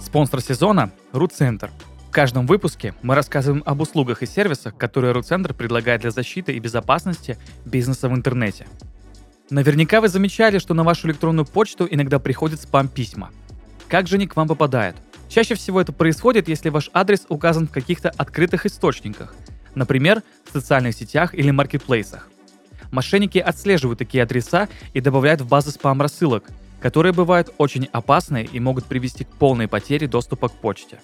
Спонсор 0.00 0.40
сезона– 0.40 0.90
RootCenter. 1.12 1.68
В 2.08 2.10
каждом 2.10 2.46
выпуске 2.46 2.94
мы 3.02 3.14
рассказываем 3.14 3.62
об 3.66 3.82
услугах 3.82 4.22
и 4.22 4.26
сервисах, 4.26 4.74
которые 4.78 5.12
RootCenter 5.12 5.52
предлагает 5.52 6.00
для 6.00 6.10
защиты 6.10 6.54
и 6.54 6.60
безопасности 6.60 7.36
бизнеса 7.66 8.08
в 8.08 8.14
интернете. 8.14 8.66
Наверняка 9.50 10.00
вы 10.00 10.08
замечали, 10.08 10.58
что 10.58 10.72
на 10.72 10.82
вашу 10.82 11.08
электронную 11.08 11.44
почту 11.44 11.86
иногда 11.90 12.18
приходят 12.18 12.58
спам-письма. 12.58 13.30
Как 13.88 14.06
же 14.06 14.16
они 14.16 14.26
к 14.26 14.34
вам 14.34 14.48
попадают? 14.48 14.96
Чаще 15.28 15.54
всего 15.56 15.78
это 15.78 15.92
происходит, 15.92 16.48
если 16.48 16.70
ваш 16.70 16.88
адрес 16.94 17.26
указан 17.28 17.68
в 17.68 17.70
каких-то 17.70 18.08
открытых 18.08 18.64
источниках– 18.64 19.34
например, 19.78 20.22
в 20.44 20.52
социальных 20.52 20.94
сетях 20.94 21.34
или 21.34 21.50
маркетплейсах. 21.50 22.28
Мошенники 22.90 23.38
отслеживают 23.38 23.98
такие 23.98 24.22
адреса 24.22 24.68
и 24.92 25.00
добавляют 25.00 25.40
в 25.40 25.48
базы 25.48 25.70
спам-рассылок, 25.70 26.44
которые 26.80 27.12
бывают 27.12 27.52
очень 27.58 27.88
опасны 27.92 28.48
и 28.50 28.60
могут 28.60 28.84
привести 28.84 29.24
к 29.24 29.28
полной 29.28 29.68
потере 29.68 30.06
доступа 30.06 30.48
к 30.48 30.52
почте. 30.52 30.98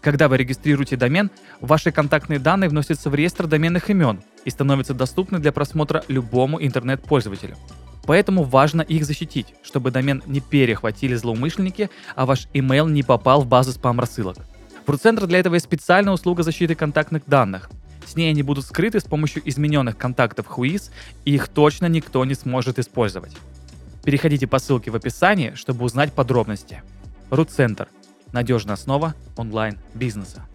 Когда 0.00 0.28
вы 0.28 0.38
регистрируете 0.38 0.96
домен, 0.96 1.30
ваши 1.60 1.92
контактные 1.92 2.38
данные 2.38 2.70
вносятся 2.70 3.10
в 3.10 3.14
реестр 3.14 3.46
доменных 3.46 3.90
имен 3.90 4.22
и 4.44 4.50
становятся 4.50 4.94
доступны 4.94 5.38
для 5.38 5.52
просмотра 5.52 6.04
любому 6.08 6.62
интернет-пользователю. 6.62 7.56
Поэтому 8.06 8.44
важно 8.44 8.80
их 8.80 9.04
защитить, 9.04 9.54
чтобы 9.62 9.90
домен 9.90 10.22
не 10.26 10.40
перехватили 10.40 11.14
злоумышленники, 11.14 11.90
а 12.16 12.24
ваш 12.24 12.48
email 12.54 12.90
не 12.90 13.02
попал 13.02 13.42
в 13.42 13.46
базу 13.46 13.72
спам-рассылок. 13.72 14.38
В 14.86 14.90
RootCenter 14.90 15.26
для 15.26 15.38
этого 15.38 15.54
есть 15.54 15.66
специальная 15.66 16.14
услуга 16.14 16.42
защиты 16.42 16.74
контактных 16.74 17.22
данных. 17.26 17.70
С 18.06 18.16
ней 18.16 18.30
они 18.30 18.42
будут 18.42 18.64
скрыты 18.64 19.00
с 19.00 19.04
помощью 19.04 19.42
измененных 19.48 19.96
контактов 19.96 20.46
Whois, 20.56 20.90
и 21.24 21.34
их 21.34 21.48
точно 21.48 21.86
никто 21.86 22.24
не 22.24 22.34
сможет 22.34 22.78
использовать. 22.78 23.36
Переходите 24.04 24.46
по 24.46 24.58
ссылке 24.58 24.90
в 24.90 24.96
описании, 24.96 25.54
чтобы 25.54 25.84
узнать 25.84 26.12
подробности. 26.12 26.82
RootCenter– 27.30 27.88
надежная 28.32 28.74
основа 28.74 29.14
онлайн-бизнеса. 29.36 30.46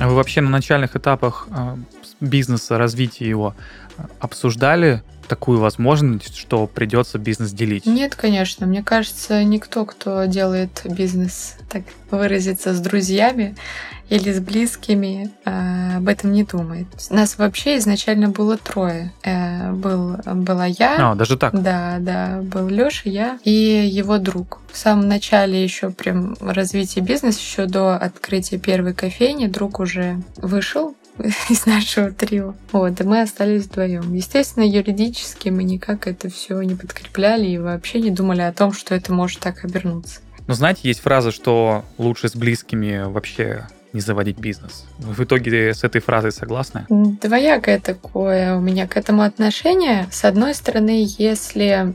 А 0.00 0.06
вы 0.06 0.14
вообще 0.14 0.40
на 0.40 0.50
начальных 0.50 0.94
этапах 0.94 1.48
э, 1.50 1.76
бизнеса, 2.20 2.78
развития 2.78 3.28
его 3.28 3.54
э, 3.96 4.02
обсуждали 4.20 5.02
такую 5.28 5.60
возможность, 5.60 6.36
что 6.36 6.66
придется 6.66 7.18
бизнес 7.18 7.52
делить? 7.52 7.86
Нет, 7.86 8.16
конечно. 8.16 8.66
Мне 8.66 8.82
кажется, 8.82 9.44
никто, 9.44 9.84
кто 9.84 10.24
делает 10.24 10.82
бизнес, 10.84 11.56
так 11.70 11.82
выразиться, 12.10 12.74
с 12.74 12.80
друзьями 12.80 13.54
или 14.08 14.32
с 14.32 14.40
близкими, 14.40 15.30
э, 15.44 15.96
об 15.98 16.08
этом 16.08 16.32
не 16.32 16.42
думает. 16.42 16.86
Нас 17.10 17.36
вообще 17.36 17.76
изначально 17.76 18.30
было 18.30 18.56
трое. 18.56 19.12
Э, 19.22 19.72
был, 19.72 20.16
была 20.24 20.66
я. 20.66 21.12
А, 21.12 21.14
даже 21.14 21.36
так? 21.36 21.60
Да, 21.60 21.98
да. 22.00 22.40
Был 22.42 22.68
Лёша, 22.68 23.08
я 23.08 23.38
и 23.44 23.50
его 23.50 24.18
друг. 24.18 24.60
В 24.72 24.76
самом 24.76 25.08
начале 25.08 25.62
еще 25.62 25.90
прям 25.90 26.36
развития 26.40 27.00
бизнеса, 27.00 27.40
еще 27.40 27.66
до 27.66 27.96
открытия 27.96 28.58
первой 28.58 28.94
кофейни, 28.94 29.46
друг 29.46 29.80
уже 29.80 30.22
вышел 30.36 30.96
из 31.48 31.66
нашего 31.66 32.10
трио. 32.10 32.54
Вот, 32.72 33.00
и 33.00 33.04
мы 33.04 33.22
остались 33.22 33.64
вдвоем. 33.64 34.14
Естественно, 34.14 34.64
юридически 34.64 35.48
мы 35.48 35.64
никак 35.64 36.06
это 36.06 36.28
все 36.28 36.60
не 36.62 36.74
подкрепляли 36.74 37.46
и 37.46 37.58
вообще 37.58 38.00
не 38.00 38.10
думали 38.10 38.42
о 38.42 38.52
том, 38.52 38.72
что 38.72 38.94
это 38.94 39.12
может 39.12 39.40
так 39.40 39.64
обернуться. 39.64 40.20
Но 40.46 40.54
знаете, 40.54 40.80
есть 40.84 41.00
фраза, 41.00 41.30
что 41.30 41.84
лучше 41.98 42.28
с 42.28 42.34
близкими 42.34 43.04
вообще 43.04 43.66
не 43.92 44.00
заводить 44.00 44.38
бизнес. 44.38 44.84
В 44.98 45.22
итоге 45.22 45.74
с 45.74 45.84
этой 45.84 46.00
фразой 46.00 46.32
согласны? 46.32 46.86
Двоякое 46.88 47.80
такое 47.80 48.56
у 48.56 48.60
меня 48.60 48.86
к 48.86 48.96
этому 48.96 49.22
отношение. 49.22 50.06
С 50.10 50.24
одной 50.24 50.54
стороны, 50.54 51.06
если 51.18 51.94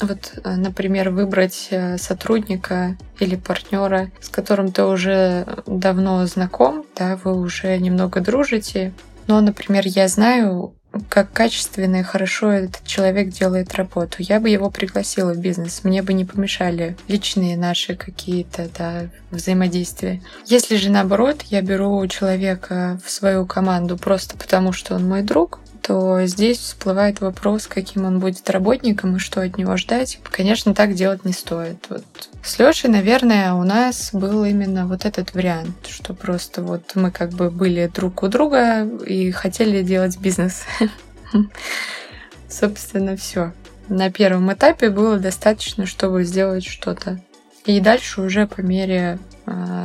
вот, 0.00 0.34
э, 0.42 0.54
например, 0.56 1.10
выбрать 1.10 1.68
э, 1.70 1.98
сотрудника 1.98 2.96
или 3.20 3.36
партнера, 3.36 4.10
с 4.20 4.28
которым 4.28 4.72
ты 4.72 4.84
уже 4.84 5.46
давно 5.66 6.26
знаком, 6.26 6.84
да, 6.96 7.18
вы 7.22 7.38
уже 7.38 7.78
немного 7.78 8.20
дружите. 8.20 8.92
Но, 9.26 9.40
например, 9.40 9.84
я 9.86 10.08
знаю, 10.08 10.74
как 11.08 11.32
качественно 11.32 11.96
и 11.96 12.02
хорошо 12.02 12.52
этот 12.52 12.84
человек 12.86 13.30
делает 13.30 13.74
работу. 13.74 14.16
Я 14.18 14.40
бы 14.40 14.48
его 14.48 14.70
пригласила 14.70 15.32
в 15.32 15.38
бизнес. 15.38 15.82
Мне 15.84 16.02
бы 16.02 16.12
не 16.12 16.24
помешали 16.24 16.96
личные 17.08 17.56
наши 17.56 17.96
какие-то 17.96 18.68
да, 18.76 19.06
взаимодействия. 19.30 20.22
Если 20.46 20.76
же 20.76 20.90
наоборот, 20.90 21.42
я 21.42 21.62
беру 21.62 22.06
человека 22.06 23.00
в 23.04 23.10
свою 23.10 23.46
команду 23.46 23.96
просто 23.96 24.36
потому, 24.36 24.72
что 24.72 24.94
он 24.94 25.08
мой 25.08 25.22
друг, 25.22 25.60
то 25.86 26.24
здесь 26.24 26.58
всплывает 26.58 27.20
вопрос, 27.20 27.66
каким 27.66 28.06
он 28.06 28.18
будет 28.18 28.48
работником 28.48 29.16
и 29.16 29.18
что 29.18 29.42
от 29.42 29.58
него 29.58 29.76
ждать. 29.76 30.18
Конечно, 30.30 30.74
так 30.74 30.94
делать 30.94 31.26
не 31.26 31.34
стоит. 31.34 31.76
Вот. 31.90 32.04
С 32.42 32.58
Лешей, 32.58 32.88
наверное, 32.88 33.52
у 33.52 33.64
нас 33.64 34.08
был 34.14 34.44
именно 34.44 34.86
вот 34.86 35.04
этот 35.04 35.34
вариант, 35.34 35.86
что 35.86 36.14
просто 36.14 36.62
вот 36.62 36.92
мы 36.94 37.10
как 37.10 37.32
бы 37.32 37.50
были 37.50 37.90
друг 37.94 38.22
у 38.22 38.28
друга 38.28 38.86
и 38.86 39.30
хотели 39.30 39.82
делать 39.82 40.18
бизнес. 40.18 40.62
Собственно, 42.48 43.18
все. 43.18 43.52
На 43.88 44.10
первом 44.10 44.50
этапе 44.50 44.88
было 44.88 45.18
достаточно, 45.18 45.84
чтобы 45.84 46.24
сделать 46.24 46.64
что-то. 46.64 47.20
И 47.66 47.78
дальше 47.80 48.22
уже 48.22 48.46
по 48.46 48.62
мере 48.62 49.18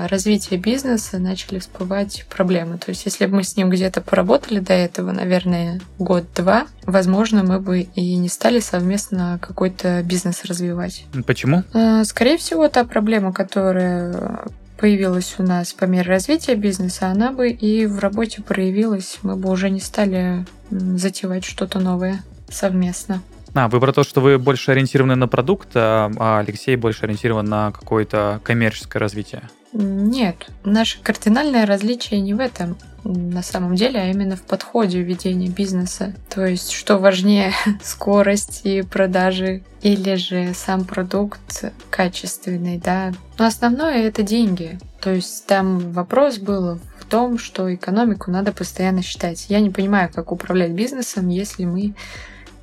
развития 0.08 0.58
бизнеса 0.58 1.20
начали 1.20 1.60
всплывать 1.60 2.26
проблемы. 2.30 2.78
То 2.78 2.90
есть, 2.90 3.06
если 3.06 3.26
бы 3.26 3.38
мы 3.38 3.44
с 3.44 3.56
ним 3.58 3.70
где-то 3.70 4.02
поработали 4.02 4.60
до 4.60 4.74
этого, 4.74 5.12
наверное, 5.12 5.82
год-два, 5.98 6.68
возможно, 6.84 7.44
мы 7.44 7.60
бы 7.60 7.82
и 7.82 8.16
не 8.16 8.30
стали 8.30 8.60
совместно 8.60 9.40
какой-то 9.42 10.02
бизнес 10.04 10.46
развивать. 10.46 11.06
Почему? 11.26 11.64
А, 11.74 12.04
скорее 12.06 12.38
всего, 12.38 12.68
та 12.68 12.84
проблема, 12.84 13.34
которая 13.34 14.40
появилась 14.78 15.36
у 15.38 15.44
нас 15.44 15.74
по 15.74 15.86
мере 15.86 16.10
развития 16.10 16.56
бизнеса, 16.56 17.08
она 17.08 17.32
бы 17.32 17.50
и 17.50 17.86
в 17.86 18.00
работе 18.00 18.42
проявилась. 18.42 19.20
Мы 19.24 19.36
бы 19.36 19.50
уже 19.50 19.70
не 19.70 19.82
стали 19.82 20.46
затевать 20.72 21.44
что-то 21.44 21.80
новое 21.80 22.24
совместно. 22.50 23.22
А, 23.54 23.68
вы 23.68 23.80
про 23.80 23.92
то, 23.92 24.04
что 24.04 24.22
вы 24.22 24.38
больше 24.38 24.72
ориентированы 24.72 25.16
на 25.16 25.28
продукт, 25.28 25.70
а, 25.76 26.12
а 26.18 26.40
Алексей 26.40 26.76
больше 26.76 27.06
ориентирован 27.06 27.46
на 27.46 27.72
какое-то 27.72 28.40
коммерческое 28.44 29.00
развитие? 29.00 29.44
Нет, 29.72 30.50
наше 30.64 31.00
кардинальное 31.02 31.66
различие 31.66 32.22
не 32.22 32.34
в 32.34 32.40
этом 32.40 32.76
на 33.04 33.44
самом 33.44 33.76
деле, 33.76 34.00
а 34.00 34.08
именно 34.08 34.36
в 34.36 34.42
подходе 34.42 35.02
ведения 35.02 35.48
бизнеса. 35.48 36.14
То 36.30 36.46
есть, 36.46 36.72
что 36.72 36.98
важнее, 36.98 37.54
скорость 37.84 38.62
и 38.64 38.82
продажи 38.82 39.64
или 39.82 40.16
же 40.16 40.54
сам 40.54 40.86
продукт 40.86 41.64
качественный, 41.90 42.78
да. 42.78 43.14
Но 43.38 43.46
основное 43.46 44.04
это 44.08 44.24
деньги. 44.24 44.80
То 45.02 45.12
есть 45.14 45.46
там 45.46 45.92
вопрос 45.92 46.40
был 46.40 46.80
в 47.00 47.06
том, 47.06 47.38
что 47.38 47.74
экономику 47.74 48.32
надо 48.32 48.52
постоянно 48.52 49.02
считать. 49.02 49.46
Я 49.50 49.60
не 49.62 49.70
понимаю, 49.70 50.10
как 50.14 50.32
управлять 50.32 50.72
бизнесом, 50.72 51.30
если 51.30 51.66
мы 51.66 51.94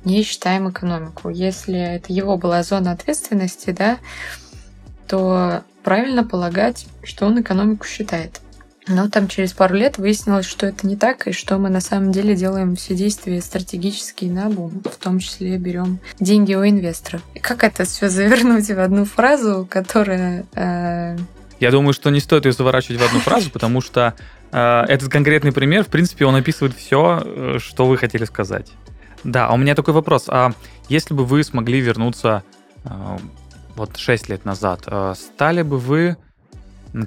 не 0.07 0.23
считаем 0.23 0.69
экономику. 0.69 1.29
Если 1.29 1.77
это 1.77 2.11
его 2.11 2.37
была 2.37 2.63
зона 2.63 2.91
ответственности, 2.91 3.71
да, 3.71 3.97
то 5.07 5.63
правильно 5.83 6.23
полагать, 6.23 6.87
что 7.03 7.25
он 7.25 7.39
экономику 7.41 7.85
считает. 7.85 8.41
Но 8.89 9.09
там 9.09 9.27
через 9.27 9.51
пару 9.51 9.75
лет 9.75 9.97
выяснилось, 9.97 10.45
что 10.45 10.65
это 10.65 10.87
не 10.87 10.95
так, 10.95 11.27
и 11.27 11.33
что 11.33 11.57
мы 11.57 11.69
на 11.69 11.81
самом 11.81 12.13
деле 12.13 12.35
делаем 12.35 12.77
все 12.77 12.95
действия 12.95 13.41
стратегические 13.41 14.31
на 14.31 14.49
бум, 14.49 14.81
в 14.85 14.95
том 15.03 15.19
числе 15.19 15.57
берем 15.57 15.99
деньги 16.21 16.53
у 16.55 16.65
инвесторов. 16.65 17.21
И 17.33 17.39
как 17.39 17.65
это 17.65 17.83
все 17.83 18.07
завернуть 18.07 18.67
в 18.69 18.79
одну 18.79 19.03
фразу, 19.03 19.67
которая... 19.69 20.45
Э... 20.55 21.17
Я 21.59 21.71
думаю, 21.71 21.91
что 21.91 22.09
не 22.11 22.21
стоит 22.21 22.45
ее 22.45 22.53
заворачивать 22.53 23.01
в 23.01 23.03
одну 23.03 23.19
фразу, 23.19 23.49
потому 23.51 23.81
что 23.81 24.13
э, 24.53 24.83
этот 24.87 25.09
конкретный 25.09 25.51
пример, 25.51 25.83
в 25.83 25.87
принципе, 25.87 26.25
он 26.25 26.35
описывает 26.35 26.73
все, 26.77 27.21
э, 27.25 27.57
что 27.59 27.87
вы 27.87 27.97
хотели 27.97 28.23
сказать. 28.23 28.71
Да, 29.23 29.47
а 29.47 29.53
у 29.53 29.57
меня 29.57 29.75
такой 29.75 29.93
вопрос. 29.93 30.25
А 30.27 30.51
если 30.89 31.13
бы 31.13 31.25
вы 31.25 31.43
смогли 31.43 31.79
вернуться 31.79 32.43
э, 32.83 33.17
вот 33.75 33.97
6 33.97 34.29
лет 34.29 34.45
назад, 34.45 34.83
э, 34.87 35.13
стали 35.15 35.61
бы 35.61 35.77
вы 35.77 36.17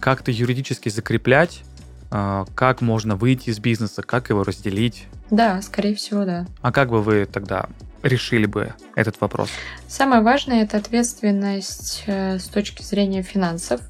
как-то 0.00 0.30
юридически 0.30 0.88
закреплять, 0.88 1.62
э, 2.10 2.44
как 2.54 2.80
можно 2.80 3.16
выйти 3.16 3.50
из 3.50 3.58
бизнеса, 3.58 4.02
как 4.02 4.30
его 4.30 4.44
разделить? 4.44 5.06
Да, 5.30 5.62
скорее 5.62 5.94
всего, 5.94 6.24
да. 6.24 6.46
А 6.60 6.72
как 6.72 6.90
бы 6.90 7.02
вы 7.02 7.26
тогда 7.26 7.66
решили 8.02 8.46
бы 8.46 8.74
этот 8.94 9.20
вопрос? 9.20 9.48
Самое 9.86 10.22
важное 10.22 10.62
это 10.62 10.78
ответственность 10.78 12.04
с 12.06 12.44
точки 12.48 12.82
зрения 12.82 13.22
финансов. 13.22 13.80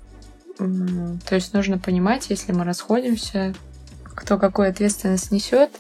То 0.59 1.35
есть 1.35 1.55
нужно 1.55 1.79
понимать, 1.79 2.29
если 2.29 2.53
мы 2.53 2.65
расходимся, 2.65 3.55
кто 4.05 4.37
какую 4.37 4.69
ответственность 4.69 5.31
несет, 5.31 5.71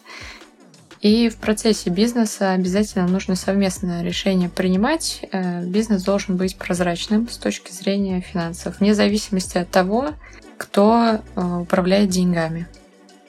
и 1.00 1.30
в 1.30 1.36
процессе 1.36 1.88
бизнеса 1.88 2.52
обязательно 2.52 3.06
нужно 3.06 3.34
совместное 3.34 4.02
решение 4.02 4.50
принимать. 4.50 5.24
Э, 5.32 5.64
бизнес 5.64 6.02
должен 6.02 6.36
быть 6.36 6.56
прозрачным 6.56 7.28
с 7.28 7.38
точки 7.38 7.72
зрения 7.72 8.20
финансов, 8.20 8.80
вне 8.80 8.94
зависимости 8.94 9.56
от 9.56 9.70
того, 9.70 10.10
кто 10.58 11.20
э, 11.34 11.40
управляет 11.40 12.10
деньгами. 12.10 12.68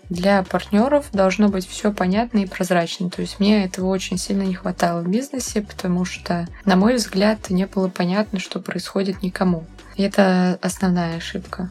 Для 0.10 0.44
партнеров 0.44 1.06
должно 1.14 1.48
быть 1.48 1.66
все 1.66 1.94
понятно 1.94 2.40
и 2.40 2.46
прозрачно. 2.46 3.10
То 3.10 3.22
есть 3.22 3.40
мне 3.40 3.64
этого 3.64 3.88
очень 3.88 4.18
сильно 4.18 4.42
не 4.42 4.54
хватало 4.54 5.00
в 5.02 5.08
бизнесе, 5.08 5.62
потому 5.62 6.04
что, 6.04 6.50
на 6.66 6.76
мой 6.76 6.96
взгляд, 6.96 7.50
не 7.50 7.66
было 7.66 7.88
понятно, 7.88 8.40
что 8.40 8.60
происходит 8.60 9.24
никому. 9.24 9.64
И 9.96 10.04
это 10.04 10.60
основная 10.62 11.16
ошибка. 11.16 11.70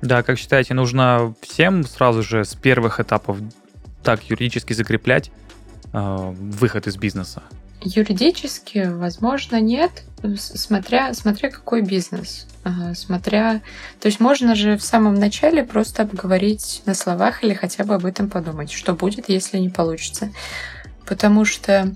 Да, 0.00 0.22
как 0.22 0.38
считаете, 0.38 0.74
нужно 0.74 1.34
всем 1.40 1.84
сразу 1.84 2.22
же 2.22 2.44
с 2.44 2.54
первых 2.54 3.00
этапов 3.00 3.38
так 4.02 4.22
юридически 4.24 4.72
закреплять 4.72 5.30
э, 5.92 6.34
выход 6.34 6.86
из 6.86 6.96
бизнеса? 6.96 7.42
Юридически, 7.84 8.88
возможно, 8.88 9.60
нет, 9.60 10.04
смотря, 10.36 11.14
смотря 11.14 11.50
какой 11.50 11.82
бизнес. 11.82 12.46
Смотря... 12.94 13.60
То 14.00 14.06
есть 14.06 14.20
можно 14.20 14.54
же 14.54 14.76
в 14.76 14.84
самом 14.84 15.14
начале 15.14 15.64
просто 15.64 16.02
обговорить 16.02 16.82
на 16.86 16.94
словах 16.94 17.42
или 17.42 17.54
хотя 17.54 17.82
бы 17.82 17.94
об 17.94 18.06
этом 18.06 18.30
подумать, 18.30 18.70
что 18.70 18.94
будет, 18.94 19.28
если 19.28 19.58
не 19.58 19.68
получится. 19.68 20.30
Потому 21.06 21.44
что 21.44 21.92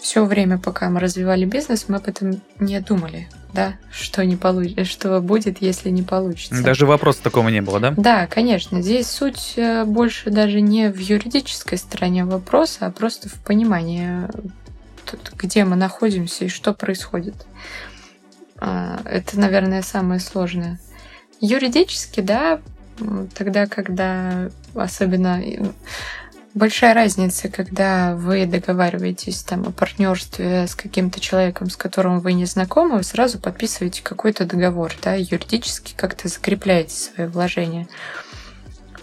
все 0.00 0.24
время, 0.24 0.58
пока 0.58 0.88
мы 0.90 1.00
развивали 1.00 1.44
бизнес, 1.44 1.86
мы 1.88 1.96
об 1.96 2.08
этом 2.08 2.40
не 2.58 2.80
думали, 2.80 3.28
да, 3.52 3.74
что 3.92 4.24
не 4.24 4.36
получится, 4.36 4.84
что 4.84 5.20
будет, 5.20 5.60
если 5.60 5.90
не 5.90 6.02
получится. 6.02 6.62
Даже 6.62 6.86
вопроса 6.86 7.22
такого 7.22 7.48
не 7.48 7.60
было, 7.60 7.80
да? 7.80 7.94
Да, 7.96 8.26
конечно. 8.26 8.82
Здесь 8.82 9.08
суть 9.08 9.54
э, 9.56 9.84
больше 9.84 10.30
даже 10.30 10.60
не 10.60 10.90
в 10.90 10.98
юридической 10.98 11.78
стороне 11.78 12.24
вопроса, 12.24 12.86
а 12.86 12.90
просто 12.90 13.28
в 13.28 13.34
понимании, 13.34 14.28
где 15.36 15.64
мы 15.64 15.76
находимся 15.76 16.46
и 16.46 16.48
что 16.48 16.72
происходит. 16.72 17.34
А, 18.58 19.00
это, 19.04 19.38
наверное, 19.38 19.82
самое 19.82 20.20
сложное. 20.20 20.78
Юридически, 21.40 22.20
да, 22.20 22.60
тогда, 23.34 23.66
когда 23.66 24.50
особенно 24.74 25.42
большая 26.54 26.94
разница, 26.94 27.48
когда 27.48 28.14
вы 28.14 28.46
договариваетесь 28.46 29.42
там 29.42 29.66
о 29.68 29.72
партнерстве 29.72 30.66
с 30.66 30.74
каким-то 30.74 31.20
человеком, 31.20 31.70
с 31.70 31.76
которым 31.76 32.20
вы 32.20 32.32
не 32.32 32.44
знакомы, 32.44 32.98
вы 32.98 33.02
сразу 33.02 33.38
подписываете 33.38 34.02
какой-то 34.02 34.44
договор, 34.44 34.92
да, 35.02 35.14
юридически 35.14 35.94
как-то 35.96 36.28
закрепляете 36.28 36.94
свои 36.94 37.26
вложения. 37.26 37.88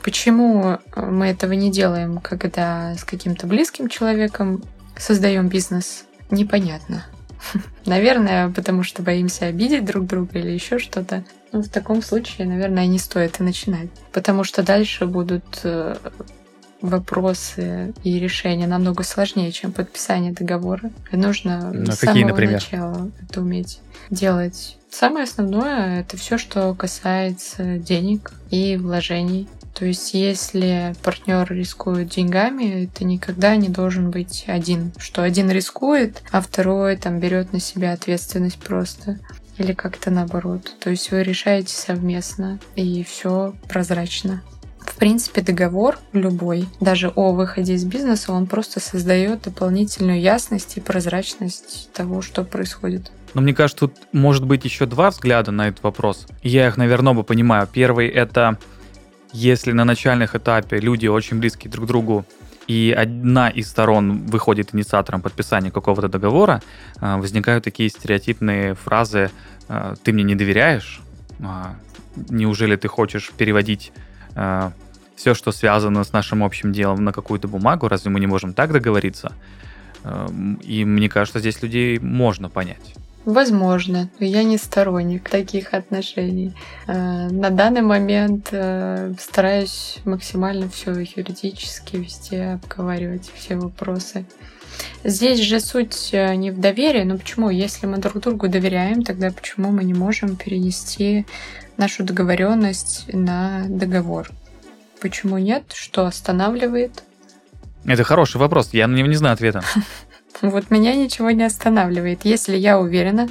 Почему 0.04 0.78
мы 0.96 1.28
этого 1.28 1.52
не 1.54 1.72
делаем, 1.72 2.20
когда 2.20 2.96
с 2.96 3.04
каким-то 3.04 3.46
близким 3.48 3.90
человеком 3.90 4.64
создаем 4.98 5.50
бизнес, 5.50 6.06
непонятно. 6.32 7.06
Наверное, 7.86 8.50
потому 8.50 8.84
что 8.84 9.02
боимся 9.02 9.46
обидеть 9.46 9.86
друг 9.86 10.06
друга 10.06 10.40
или 10.40 10.52
еще 10.52 10.80
что-то. 10.80 11.24
Ну, 11.52 11.62
в 11.62 11.70
таком 11.70 12.02
случае, 12.02 12.48
наверное, 12.48 12.88
не 12.88 13.00
стоит 13.00 13.40
и 13.40 13.44
начинать. 13.44 13.90
Потому 14.12 14.44
что 14.44 14.64
дальше 14.64 15.06
будут 15.06 15.62
э, 15.64 15.96
вопросы 16.82 17.94
и 18.04 18.20
решения 18.20 18.68
намного 18.68 19.04
сложнее, 19.04 19.52
чем 19.52 19.72
подписание 19.72 20.32
договора. 20.32 20.92
И 21.12 21.18
нужно 21.18 21.72
ну, 21.74 21.92
с 21.92 22.00
какие, 22.00 22.22
самого 22.24 22.30
например? 22.30 22.54
начала 22.54 23.12
это 23.22 23.42
уметь 23.42 23.80
делать. 24.10 24.78
Самое 24.90 25.24
основное 25.24 26.02
это 26.02 26.18
все, 26.18 26.38
что 26.38 26.74
касается 26.74 27.78
денег 27.78 28.32
и 28.50 28.78
вложений. 28.78 29.48
То 29.74 29.86
есть, 29.86 30.16
если 30.16 30.96
партнер 31.04 31.46
рискует 31.52 32.10
деньгами, 32.10 32.86
это 32.86 33.04
никогда 33.04 33.56
не 33.56 33.70
должен 33.70 34.10
быть 34.10 34.46
один. 34.48 34.92
Что 34.98 35.22
один 35.22 35.52
рискует, 35.52 36.24
а 36.32 36.42
второй 36.42 36.98
там 36.98 37.20
берет 37.20 37.54
на 37.54 37.60
себя 37.60 37.94
ответственность 37.94 38.58
просто. 38.58 39.20
Или 39.60 39.74
как-то 39.74 40.10
наоборот. 40.10 40.74
То 40.80 40.90
есть 40.90 41.12
вы 41.12 41.22
решаете 41.22 41.76
совместно, 41.76 42.60
и 42.76 43.04
все 43.04 43.54
прозрачно. 43.68 44.42
В 44.88 44.96
принципе, 45.00 45.42
договор 45.42 46.00
любой, 46.14 46.68
даже 46.80 47.10
о 47.10 47.32
выходе 47.32 47.74
из 47.74 47.86
бизнеса, 47.86 48.32
он 48.32 48.48
просто 48.48 48.80
создает 48.80 49.44
дополнительную 49.44 50.20
ясность 50.20 50.78
и 50.78 50.82
прозрачность 50.82 51.92
того, 51.94 52.22
что 52.22 52.44
происходит. 52.44 53.12
Но 53.34 53.42
мне 53.42 53.54
кажется, 53.54 53.88
тут 53.88 53.96
может 54.12 54.46
быть 54.46 54.66
еще 54.66 54.86
два 54.86 55.12
взгляда 55.12 55.52
на 55.52 55.68
этот 55.68 55.84
вопрос. 55.84 56.26
Я 56.42 56.68
их, 56.68 56.78
наверное, 56.78 57.12
оба 57.12 57.24
понимаю. 57.24 57.68
Первый— 57.72 58.08
это 58.10 58.58
если 59.34 59.72
на 59.72 59.86
начальных 59.86 60.36
этапе 60.36 60.80
люди 60.80 61.06
очень 61.08 61.38
близкие 61.38 61.70
друг 61.70 61.86
к 61.86 61.88
другу, 61.88 62.26
и 62.66 62.96
одна 62.98 63.50
из 63.50 63.70
сторон 63.70 64.26
выходит 64.26 64.74
инициатором 64.74 65.22
подписания 65.22 65.70
какого-то 65.70 66.10
договора, 66.10 66.62
а, 67.00 67.18
возникают 67.18 67.64
такие 67.64 67.90
стереотипные 67.90 68.74
фразы 68.74 69.32
а, 69.68 69.96
«ты 70.04 70.12
мне 70.12 70.24
не 70.24 70.36
доверяешь?», 70.36 71.02
а, 71.40 71.76
«неужели 72.16 72.76
ты 72.76 72.88
хочешь 72.88 73.32
переводить 73.38 73.92
все, 75.16 75.34
что 75.34 75.52
связано 75.52 76.04
с 76.04 76.14
нашим 76.14 76.44
общим 76.44 76.72
делом 76.72 77.04
на 77.04 77.12
какую-то 77.12 77.48
бумагу, 77.48 77.88
разве 77.88 78.12
мы 78.12 78.20
не 78.20 78.28
можем 78.28 78.54
так 78.54 78.72
договориться?» 78.72 79.34
И 80.64 80.86
мне 80.86 81.10
кажется, 81.10 81.40
здесь 81.40 81.62
людей 81.62 82.00
можно 82.00 82.50
понять. 82.50 82.94
Возможно, 83.26 84.10
но 84.20 84.26
я 84.26 84.44
не 84.44 84.58
сторонник 84.58 85.28
таких 85.28 85.74
отношений. 85.74 86.54
Э, 86.86 87.28
на 87.28 87.50
данный 87.50 87.82
момент 87.82 88.54
стараюсь 89.20 89.98
максимально 90.06 90.70
все 90.70 90.92
юридически 90.92 91.98
везде 91.98 92.44
обговаривать 92.62 93.30
все 93.36 93.58
вопросы. 93.58 94.26
Здесь 95.04 95.40
же 95.40 95.60
суть 95.60 96.10
э, 96.12 96.36
не 96.36 96.52
в 96.52 96.60
доверии, 96.60 97.04
но 97.04 97.18
почему? 97.18 97.50
Если 97.50 97.86
мы 97.86 97.98
друг 97.98 98.20
другу 98.20 98.48
доверяем, 98.48 99.04
тогда 99.04 99.32
почему 99.32 99.72
мы 99.72 99.84
не 99.84 99.94
можем 99.94 100.36
перенести 100.36 101.26
нашу 101.78 102.04
договоренность 102.04 103.06
на 103.14 103.66
договор? 103.68 104.30
Почему 105.02 105.38
нет? 105.38 105.72
Что 105.74 106.06
останавливает? 106.06 107.04
Это 107.86 108.04
хороший 108.04 108.38
вопрос, 108.38 108.70
я 108.74 108.88
на 108.88 108.96
него 108.96 109.08
не 109.08 109.16
знаю 109.16 109.34
ответа. 109.34 109.64
Вот 110.42 110.70
меня 110.70 110.94
ничего 110.94 111.32
не 111.32 111.44
останавливает. 111.44 112.24
Если 112.24 112.58
я 112.58 112.80
уверена 112.80 113.28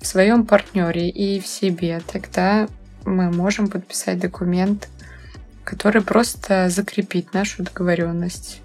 в 0.00 0.06
своем 0.06 0.44
партнере 0.44 1.08
и 1.08 1.38
в 1.40 1.46
себе, 1.46 2.02
тогда 2.12 2.66
мы 3.04 3.30
можем 3.30 3.68
подписать 3.68 4.18
документ, 4.18 4.88
который 5.62 6.02
просто 6.02 6.68
закрепит 6.68 7.32
нашу 7.32 7.62
договоренность. 7.62 8.60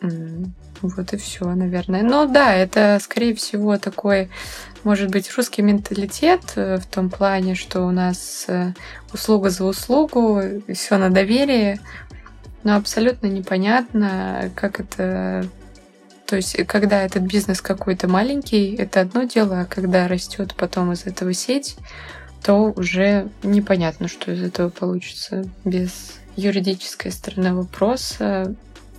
Вот 0.00 1.12
и 1.12 1.16
все, 1.16 1.44
наверное. 1.54 2.02
Но 2.02 2.26
да, 2.26 2.54
это, 2.54 2.98
скорее 3.02 3.34
всего, 3.34 3.78
такой, 3.78 4.30
может 4.84 5.10
быть, 5.10 5.34
русский 5.36 5.60
менталитет 5.62 6.52
э, 6.54 6.78
в 6.78 6.86
том 6.86 7.10
плане, 7.10 7.56
что 7.56 7.82
у 7.82 7.90
нас 7.90 8.44
э, 8.46 8.74
услуга 9.12 9.50
за 9.50 9.64
услугу, 9.64 10.40
все 10.72 10.98
на 10.98 11.10
доверие, 11.10 11.80
но 12.62 12.76
абсолютно 12.76 13.26
непонятно, 13.26 14.50
как 14.54 14.78
это 14.78 15.48
то 16.26 16.36
есть, 16.36 16.62
когда 16.66 17.02
этот 17.02 17.22
бизнес 17.22 17.62
какой-то 17.62 18.06
маленький, 18.06 18.74
это 18.74 19.00
одно 19.00 19.22
дело, 19.22 19.62
а 19.62 19.64
когда 19.64 20.06
растет 20.08 20.54
потом 20.54 20.92
из 20.92 21.06
этого 21.06 21.32
сеть, 21.32 21.78
то 22.42 22.70
уже 22.76 23.30
непонятно, 23.42 24.08
что 24.08 24.32
из 24.32 24.42
этого 24.42 24.68
получится. 24.68 25.44
Без 25.64 26.18
юридической 26.36 27.12
стороны 27.12 27.54
вопроса 27.54 28.54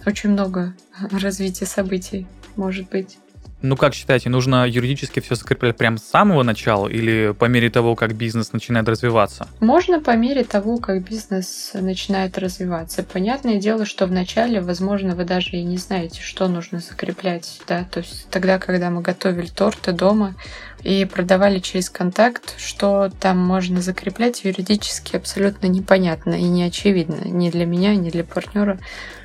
очень 0.08 0.32
много 0.32 0.74
развития 1.12 1.66
событий 1.66 2.28
может 2.56 2.90
быть. 2.90 3.18
Ну, 3.62 3.76
как 3.76 3.94
считаете, 3.94 4.30
нужно 4.30 4.66
юридически 4.66 5.20
все 5.20 5.36
закреплять 5.36 5.76
прямо 5.76 5.98
с 5.98 6.04
самого 6.04 6.44
начала 6.44 6.88
или 6.88 7.36
по 7.38 7.46
мере 7.46 7.70
того, 7.70 7.96
как 7.96 8.16
бизнес 8.16 8.54
начинает 8.54 8.88
развиваться? 8.88 9.50
Можно 9.60 10.00
по 10.00 10.16
мере 10.16 10.46
того, 10.46 10.78
как 10.78 11.04
бизнес 11.04 11.72
начинает 11.74 12.38
развиваться. 12.38 13.04
Понятное 13.04 13.60
дело, 13.60 13.86
что 13.86 14.06
вначале, 14.06 14.62
возможно, 14.62 15.14
вы 15.14 15.26
даже 15.26 15.58
и 15.58 15.64
не 15.64 15.76
знаете, 15.76 16.22
что 16.22 16.48
нужно 16.48 16.80
закреплять. 16.80 17.60
Да? 17.68 17.84
То 17.84 18.00
есть 18.00 18.30
тогда, 18.30 18.60
когда 18.60 18.90
мы 18.90 19.02
готовили 19.02 19.48
торты 19.48 19.92
дома 19.92 20.36
и 20.84 21.04
продавали 21.04 21.60
через 21.60 21.90
контакт, 21.90 22.56
что 22.58 23.12
там 23.20 23.38
можно 23.38 23.82
закреплять 23.82 24.46
юридически 24.46 25.18
абсолютно 25.18 25.68
непонятно 25.68 26.34
и 26.34 26.44
не 26.44 26.64
очевидно 26.64 27.26
ни 27.26 27.50
для 27.50 27.66
меня, 27.66 27.94
ни 27.96 28.10
для 28.10 28.24
партнера. 28.24 28.80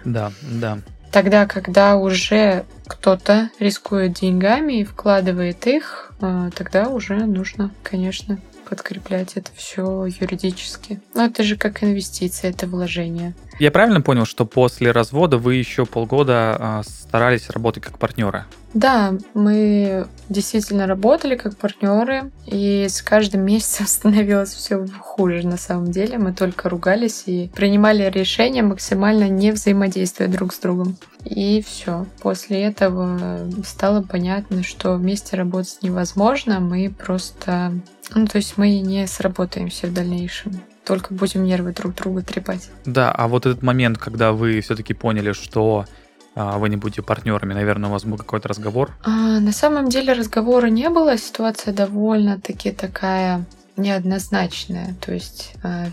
Да, 0.05 0.33
да. 0.43 0.81
Тогда, 1.14 1.46
когда 1.46 1.94
уже 1.94 2.64
кто-то 2.88 3.48
рискует 3.61 4.14
деньгами 4.14 4.81
и 4.81 4.85
вкладывает 4.85 5.64
их, 5.68 6.11
э, 6.20 6.50
тогда 6.57 6.88
уже 6.88 7.14
нужно, 7.14 7.70
конечно, 7.85 8.40
подкреплять 8.68 9.37
это 9.37 9.48
все 9.55 10.07
юридически. 10.07 11.00
Но 11.14 11.27
это 11.27 11.44
же 11.44 11.57
как 11.57 11.85
инвестиция, 11.85 12.50
это 12.50 12.66
вложение. 12.66 13.33
Я 13.61 13.70
правильно 13.70 14.00
понял, 14.00 14.27
что 14.27 14.44
после 14.44 14.90
развода 14.90 15.38
вы 15.38 15.55
еще 15.55 15.87
полгода 15.87 16.57
а, 16.59 16.83
старались 16.83 17.48
работать 17.48 17.85
как 17.85 18.00
партнеры? 18.00 18.46
Да, 18.75 19.15
мы 19.35 20.07
действительно 20.29 20.87
работали 20.87 21.37
как 21.37 21.57
партнеры, 21.57 22.33
и 22.47 22.87
с 22.89 23.03
каждым 23.03 23.43
месяцем 23.43 23.87
становилось 23.87 24.53
все 24.53 24.87
хуже 24.99 25.47
на 25.47 25.57
самом 25.57 25.91
деле. 25.93 26.19
Мы 26.19 26.33
только 26.33 26.69
ругались 26.69 27.23
и 27.27 27.51
принимали 27.55 28.11
решения 28.11 28.63
максимально 28.63 29.29
не 29.29 29.53
взаимодействуя 29.53 30.29
друг 30.29 30.53
с 30.53 30.59
другом. 30.59 30.97
И 31.25 31.65
все. 31.67 32.07
После 32.21 32.63
этого 32.63 33.49
стало 33.65 34.03
понятно, 34.03 34.63
что 34.63 34.97
вместе 34.97 35.37
работать 35.37 35.79
невозможно. 35.83 36.61
Мы 36.61 36.91
просто... 36.91 37.73
Ну, 38.15 38.27
то 38.27 38.37
есть 38.37 38.59
мы 38.59 38.81
не 38.81 39.07
сработаемся 39.07 39.87
в 39.87 39.95
дальнейшем 39.95 40.61
только 40.85 41.15
будем 41.15 41.45
нервы 41.45 41.73
друг 41.73 41.95
друга 41.95 42.21
трепать. 42.21 42.69
Да, 42.85 43.11
а 43.11 43.27
вот 43.27 43.47
этот 43.47 43.63
момент, 43.63 43.97
когда 43.97 44.33
вы 44.33 44.61
все-таки 44.61 44.93
поняли, 44.93 45.33
что 45.33 45.87
вы 46.35 46.68
не 46.68 46.77
будете 46.77 47.03
партнерами, 47.03 47.55
наверное, 47.55 47.88
у 47.88 47.92
вас 47.92 48.05
был 48.05 48.16
какой-то 48.16 48.49
разговор? 48.49 48.92
А, 49.03 49.40
на 49.40 49.53
самом 49.53 49.88
деле 49.88 50.12
разговора 50.12 50.66
не 50.66 50.88
было, 50.88 51.16
ситуация 51.16 51.73
довольно-таки 51.73 52.73
такая 52.73 53.44
неоднозначная. 53.77 54.94
То 55.01 55.12
есть 55.12 55.55
а, 55.62 55.87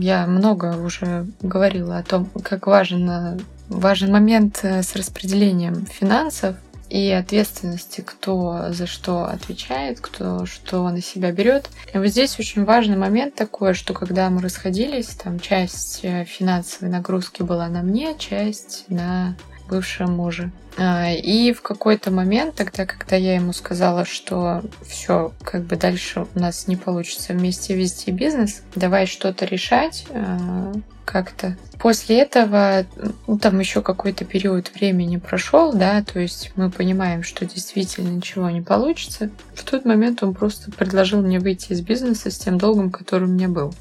я 0.00 0.26
много 0.26 0.76
уже 0.76 1.26
говорила 1.40 1.98
о 1.98 2.02
том, 2.02 2.26
как 2.42 2.66
важен, 2.66 3.40
важен 3.68 4.12
момент 4.12 4.60
э, 4.62 4.82
с 4.82 4.96
распределением 4.96 5.86
финансов 5.86 6.56
и 6.88 7.10
ответственности, 7.10 8.00
кто 8.00 8.68
за 8.70 8.86
что 8.86 9.24
отвечает, 9.24 10.00
кто 10.00 10.46
что 10.46 10.88
на 10.88 11.02
себя 11.02 11.32
берет. 11.32 11.68
И 11.92 11.98
вот 11.98 12.06
здесь 12.06 12.38
очень 12.38 12.64
важный 12.64 12.96
момент 12.96 13.34
такой, 13.34 13.74
что 13.74 13.92
когда 13.92 14.30
мы 14.30 14.40
расходились, 14.40 15.08
там 15.08 15.38
часть 15.38 16.00
э, 16.02 16.24
финансовой 16.24 16.90
нагрузки 16.90 17.42
была 17.42 17.68
на 17.68 17.82
мне, 17.82 18.16
часть 18.18 18.86
на 18.88 19.36
бывшем 19.68 20.12
муже. 20.12 20.50
А, 20.76 21.10
и 21.12 21.52
в 21.52 21.62
какой-то 21.62 22.10
момент, 22.10 22.54
тогда, 22.54 22.86
когда 22.86 23.16
я 23.16 23.34
ему 23.34 23.52
сказала, 23.52 24.04
что 24.04 24.62
все, 24.86 25.32
как 25.42 25.64
бы 25.64 25.76
дальше 25.76 26.26
у 26.34 26.38
нас 26.38 26.68
не 26.68 26.76
получится 26.76 27.32
вместе 27.32 27.74
вести 27.74 28.10
бизнес, 28.10 28.62
давай 28.74 29.06
что-то 29.06 29.44
решать, 29.44 30.06
а, 30.10 30.72
как-то. 31.04 31.56
После 31.78 32.20
этого, 32.20 32.84
ну, 33.26 33.38
там 33.38 33.58
еще 33.60 33.80
какой-то 33.80 34.24
период 34.26 34.70
времени 34.74 35.16
прошел, 35.16 35.72
да, 35.72 36.02
то 36.02 36.20
есть 36.20 36.52
мы 36.56 36.70
понимаем, 36.70 37.22
что 37.22 37.46
действительно 37.46 38.08
ничего 38.08 38.50
не 38.50 38.60
получится. 38.60 39.30
В 39.54 39.62
тот 39.62 39.86
момент 39.86 40.22
он 40.22 40.34
просто 40.34 40.70
предложил 40.70 41.22
мне 41.22 41.38
выйти 41.38 41.72
из 41.72 41.80
бизнеса 41.80 42.30
с 42.30 42.36
тем 42.36 42.58
долгом, 42.58 42.90
который 42.90 43.24
у 43.24 43.32
меня 43.32 43.48
был. 43.48 43.72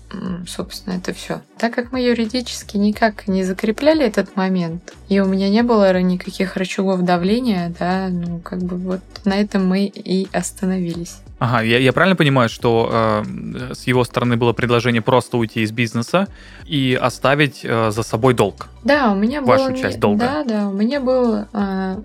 Собственно, 0.47 0.93
это 0.93 1.12
все. 1.12 1.41
Так 1.58 1.73
как 1.73 1.91
мы 1.91 2.00
юридически 2.00 2.78
никак 2.78 3.28
не 3.28 3.43
закрепляли 3.43 4.06
этот 4.06 4.38
момент, 4.38 4.93
и 5.10 5.19
у 5.19 5.26
меня 5.26 5.50
не 5.50 5.63
было 5.63 6.00
никаких 6.00 6.56
рычагов 6.56 6.78
давления, 6.95 7.73
да, 7.78 8.08
ну, 8.10 8.39
как 8.39 8.60
бы 8.60 8.78
вот 8.78 9.02
на 9.26 9.36
этом 9.39 9.67
мы 9.67 9.86
и 9.86 10.28
остановились. 10.32 11.17
Ага, 11.39 11.62
я, 11.62 11.78
я 11.78 11.93
правильно 11.93 12.15
понимаю, 12.15 12.50
что 12.50 12.89
э, 12.91 13.73
с 13.76 13.86
его 13.86 14.04
стороны 14.04 14.38
было 14.38 14.54
предложение 14.54 15.04
просто 15.04 15.38
уйти 15.38 15.62
из 15.62 15.71
бизнеса 15.71 16.28
и 16.65 16.97
оставить 17.00 17.62
э, 17.63 17.91
за 17.91 18.02
собой 18.02 18.34
долг? 18.34 18.69
Да, 18.84 19.12
у 19.12 19.15
меня 19.15 19.41
был... 19.41 19.50
Вашу 19.50 19.76
часть 19.76 20.00
долга? 20.00 20.19
Да, 20.19 20.43
да, 20.43 20.69
у 20.69 20.73
меня 20.73 21.00
был 21.00 21.45
э, 21.54 22.02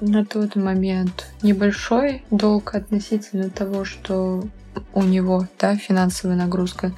на 0.00 0.24
тот 0.24 0.54
момент 0.54 1.26
небольшой 1.42 2.22
долг 2.30 2.74
относительно 2.74 3.50
того, 3.50 3.84
что 3.84 4.44
у 4.92 5.02
него, 5.02 5.48
да, 5.58 5.76
финансовая 5.76 6.36
нагрузка. 6.36 6.92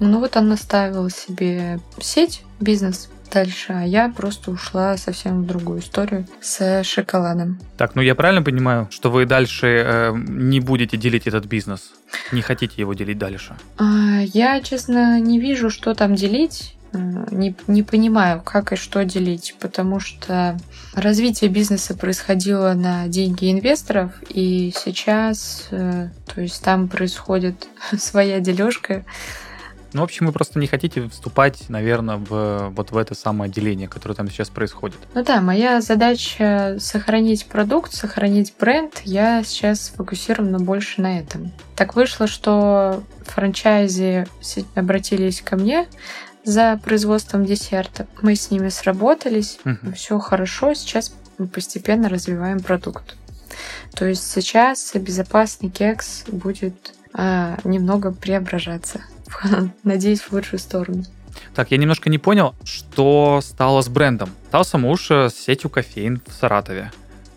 Ну 0.00 0.18
вот 0.18 0.36
он 0.36 0.48
наставил 0.48 1.08
себе 1.10 1.78
сеть, 2.00 2.42
бизнес, 2.60 3.10
дальше, 3.30 3.72
а 3.72 3.84
я 3.84 4.08
просто 4.08 4.50
ушла 4.50 4.96
совсем 4.96 5.42
в 5.42 5.46
другую 5.46 5.80
историю 5.80 6.26
с 6.40 6.82
шоколадом. 6.84 7.58
Так, 7.76 7.94
ну 7.94 8.02
я 8.02 8.14
правильно 8.14 8.42
понимаю, 8.42 8.88
что 8.90 9.10
вы 9.10 9.26
дальше 9.26 9.84
э, 9.86 10.12
не 10.16 10.60
будете 10.60 10.96
делить 10.96 11.26
этот 11.26 11.46
бизнес? 11.46 11.92
Не 12.32 12.42
хотите 12.42 12.74
его 12.76 12.94
делить 12.94 13.18
дальше? 13.18 13.56
А, 13.78 14.20
я, 14.22 14.60
честно, 14.60 15.20
не 15.20 15.38
вижу, 15.38 15.70
что 15.70 15.94
там 15.94 16.14
делить. 16.14 16.74
Э, 16.92 16.98
не, 17.30 17.54
не 17.66 17.82
понимаю, 17.82 18.42
как 18.42 18.72
и 18.72 18.76
что 18.76 19.04
делить, 19.04 19.54
потому 19.60 20.00
что 20.00 20.58
развитие 20.94 21.50
бизнеса 21.50 21.96
происходило 21.96 22.72
на 22.74 23.08
деньги 23.08 23.52
инвесторов, 23.52 24.12
и 24.28 24.72
сейчас, 24.74 25.68
э, 25.70 26.08
то 26.26 26.40
есть 26.40 26.62
там 26.62 26.88
происходит 26.88 27.68
своя 27.98 28.40
дележка 28.40 29.04
ну, 29.92 30.00
в 30.02 30.04
общем, 30.04 30.26
вы 30.26 30.32
просто 30.32 30.58
не 30.58 30.66
хотите 30.66 31.08
вступать, 31.08 31.68
наверное, 31.68 32.16
в 32.16 32.70
вот 32.70 32.90
в 32.90 32.96
это 32.96 33.14
самое 33.14 33.50
деление, 33.50 33.88
которое 33.88 34.14
там 34.14 34.30
сейчас 34.30 34.50
происходит. 34.50 34.98
Ну 35.14 35.24
да, 35.24 35.40
моя 35.40 35.80
задача 35.80 36.76
сохранить 36.78 37.46
продукт, 37.46 37.92
сохранить 37.92 38.54
бренд. 38.58 39.00
Я 39.04 39.42
сейчас 39.44 39.86
сфокусирована 39.86 40.58
больше 40.58 41.00
на 41.00 41.18
этом. 41.18 41.52
Так 41.74 41.94
вышло, 41.94 42.26
что 42.26 43.02
франчайзи 43.22 44.26
обратились 44.74 45.40
ко 45.40 45.56
мне 45.56 45.86
за 46.44 46.80
производством 46.82 47.44
десерта. 47.44 48.06
Мы 48.22 48.34
с 48.34 48.50
ними 48.50 48.68
сработались, 48.68 49.58
угу. 49.64 49.92
все 49.94 50.18
хорошо. 50.18 50.74
Сейчас 50.74 51.14
мы 51.38 51.46
постепенно 51.46 52.08
развиваем 52.08 52.60
продукт. 52.60 53.16
То 53.94 54.06
есть 54.06 54.30
сейчас 54.30 54.92
безопасный 54.94 55.70
кекс 55.70 56.24
будет 56.28 56.94
а, 57.12 57.58
немного 57.64 58.12
преображаться. 58.12 59.00
надеюсь, 59.84 60.20
в 60.20 60.32
лучшую 60.32 60.60
сторону. 60.60 61.04
Так, 61.54 61.70
я 61.70 61.76
немножко 61.76 62.10
не 62.10 62.18
понял, 62.18 62.54
что 62.64 63.40
стало 63.42 63.82
с 63.82 63.88
брендом. 63.88 64.30
Остался 64.46 64.78
муж 64.78 65.10
с 65.10 65.34
сетью 65.34 65.70
кофеин 65.70 66.20
в 66.26 66.32
Саратове, 66.32 66.92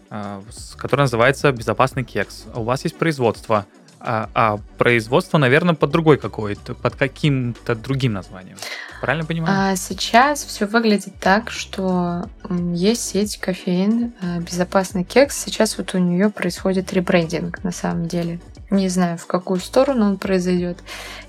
э, 0.10 0.42
которая 0.78 1.06
называется 1.06 1.52
«Безопасный 1.52 2.04
кекс». 2.04 2.46
У 2.54 2.64
вас 2.64 2.84
есть 2.84 2.98
производство, 2.98 3.66
а, 4.04 4.30
а 4.34 4.60
производство, 4.78 5.38
наверное, 5.38 5.76
под 5.76 5.92
другой 5.92 6.18
какой-то, 6.18 6.74
под 6.74 6.96
каким-то 6.96 7.76
другим 7.76 8.14
названием. 8.14 8.58
Правильно 9.02 9.26
понимаю? 9.26 9.72
А 9.72 9.76
сейчас 9.76 10.44
все 10.44 10.66
выглядит 10.66 11.14
так, 11.20 11.50
что 11.52 12.26
есть 12.74 13.04
сеть 13.04 13.38
кофеин, 13.38 14.14
э, 14.22 14.40
безопасный 14.40 15.04
кекс. 15.04 15.38
Сейчас 15.38 15.78
вот 15.78 15.96
у 15.96 15.98
нее 15.98 16.30
происходит 16.30 16.94
ребрендинг 16.94 17.64
на 17.64 17.72
самом 17.72 18.08
деле 18.08 18.40
не 18.72 18.88
знаю, 18.88 19.18
в 19.18 19.28
какую 19.28 19.60
сторону 19.60 20.06
он 20.06 20.18
произойдет, 20.18 20.78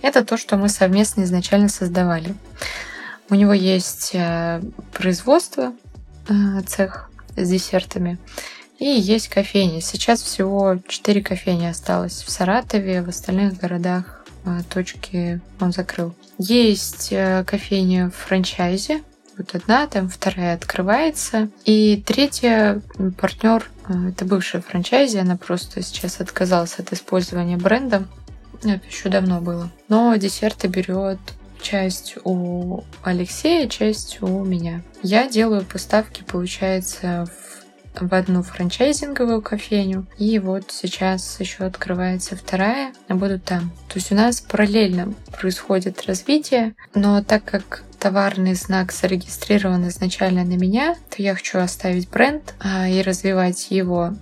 это 0.00 0.24
то, 0.24 0.37
что 0.37 0.56
мы 0.56 0.68
совместно 0.68 1.22
изначально 1.22 1.68
создавали. 1.68 2.35
У 3.28 3.35
него 3.35 3.52
есть 3.52 4.12
э, 4.14 4.62
производство, 4.92 5.72
э, 6.28 6.61
цех 6.66 7.11
с 7.37 7.48
десертами, 7.48 8.18
и 8.83 9.01
есть 9.01 9.29
кофейни. 9.29 9.81
Сейчас 9.81 10.23
всего 10.23 10.79
4 10.87 11.23
кофейни 11.23 11.66
осталось 11.66 12.23
в 12.23 12.31
Саратове, 12.31 13.03
в 13.03 13.09
остальных 13.09 13.57
городах 13.59 14.25
э, 14.45 14.61
точки 14.68 15.40
он 15.61 15.73
закрыл. 15.73 16.14
Есть 16.38 17.14
кофейня 17.47 18.11
в 18.11 18.16
франчайзе, 18.16 19.03
вот 19.37 19.55
одна, 19.55 19.87
там 19.87 20.09
вторая 20.09 20.55
открывается. 20.55 21.49
И 21.64 22.03
третья 22.05 22.83
партнер, 23.18 23.71
э, 23.88 24.11
это 24.11 24.25
бывшая 24.25 24.62
франчайзи, 24.62 25.18
она 25.18 25.37
просто 25.37 25.83
сейчас 25.83 26.21
отказалась 26.21 26.79
от 26.79 26.92
использования 26.92 27.57
бренда. 27.57 28.05
Это 28.62 28.87
еще 28.87 29.09
давно 29.09 29.40
было. 29.40 29.71
Но 29.88 30.14
десерты 30.16 30.68
берет 30.68 31.18
часть 31.61 32.16
у 32.25 32.83
Алексея, 33.03 33.68
часть 33.68 34.18
у 34.21 34.45
меня. 34.45 34.83
Я 35.03 35.29
делаю 35.29 35.64
поставки, 35.64 36.23
получается, 36.23 37.27
в 37.27 37.62
в 38.00 38.14
одну 38.14 38.42
франчайзинговую 38.42 39.42
кофейню. 39.42 40.07
И 40.18 40.38
вот 40.38 40.64
сейчас 40.70 41.38
еще 41.40 41.64
открывается 41.64 42.37
вторая, 42.37 42.92
а 43.09 43.14
буду 43.14 43.38
там. 43.38 43.70
То 43.88 43.94
есть 43.96 44.12
у 44.12 44.14
нас 44.14 44.40
параллельно 44.40 45.14
происходит 45.38 46.07
развитие, 46.07 46.74
но 46.94 47.22
так 47.22 47.44
как 47.44 47.83
товарный 47.98 48.55
знак 48.55 48.92
зарегистрирован 48.92 49.88
изначально 49.88 50.44
на 50.44 50.57
меня, 50.57 50.96
то 51.14 51.22
я 51.22 51.35
хочу 51.35 51.59
оставить 51.59 52.09
бренд 52.09 52.55
а, 52.59 52.88
и 52.88 53.00
развивать 53.02 53.70
его. 53.70 54.14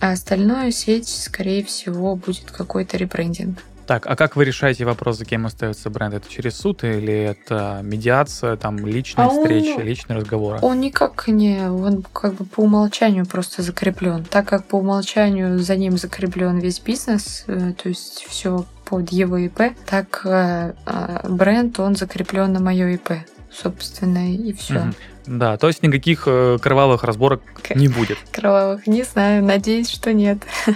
А 0.00 0.12
остальную 0.12 0.70
сеть, 0.70 1.08
скорее 1.08 1.64
всего, 1.64 2.14
будет 2.14 2.50
какой-то 2.50 2.96
ребрендинг. 2.96 3.58
Так, 3.86 4.06
а 4.06 4.16
как 4.16 4.36
вы 4.36 4.44
решаете 4.44 4.84
вопрос, 4.84 5.18
за 5.18 5.24
кем 5.24 5.46
остается 5.46 5.90
бренд? 5.90 6.14
Это 6.14 6.28
через 6.28 6.56
суд 6.56 6.84
или 6.84 7.12
это 7.12 7.80
медиация, 7.82 8.56
там 8.56 8.78
личные 8.86 9.26
а 9.26 9.30
встречи, 9.30 9.76
он, 9.76 9.82
личные 9.82 10.18
разговоры? 10.18 10.58
Он 10.62 10.80
никак 10.80 11.28
не, 11.28 11.68
он 11.68 12.02
как 12.12 12.34
бы 12.34 12.44
по 12.44 12.60
умолчанию 12.60 13.26
просто 13.26 13.62
закреплен. 13.62 14.24
Так 14.24 14.48
как 14.48 14.64
по 14.64 14.76
умолчанию 14.76 15.58
за 15.58 15.76
ним 15.76 15.98
закреплен 15.98 16.58
весь 16.58 16.80
бизнес, 16.80 17.44
э, 17.46 17.72
то 17.80 17.88
есть 17.88 18.24
все 18.28 18.64
под 18.84 19.10
его 19.10 19.36
ИП, 19.38 19.74
так 19.86 20.22
э, 20.24 20.72
а, 20.86 21.26
бренд, 21.28 21.78
он 21.80 21.96
закреплен 21.96 22.52
на 22.52 22.60
мое 22.60 22.94
ИП 22.94 23.10
собственно, 23.54 24.34
и 24.34 24.52
все. 24.52 24.80
Угу. 24.80 24.94
Да, 25.26 25.56
то 25.56 25.68
есть 25.68 25.82
никаких 25.82 26.24
э, 26.26 26.58
кровавых 26.60 27.04
разборок 27.04 27.40
К- 27.62 27.74
не 27.74 27.88
будет. 27.88 28.18
Кровавых, 28.32 28.86
не 28.86 29.04
знаю, 29.04 29.44
надеюсь, 29.44 29.88
что 29.88 30.12
нет. 30.12 30.38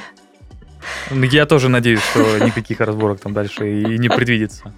Ну, 1.11 1.23
я 1.25 1.47
тоже 1.47 1.69
надеюсь, 1.69 2.01
что 2.01 2.39
никаких 2.39 2.81
разборок 2.81 3.21
там 3.21 3.33
дальше 3.35 3.83
и 3.83 3.99
не 3.99 4.09
предвидится. 4.09 4.73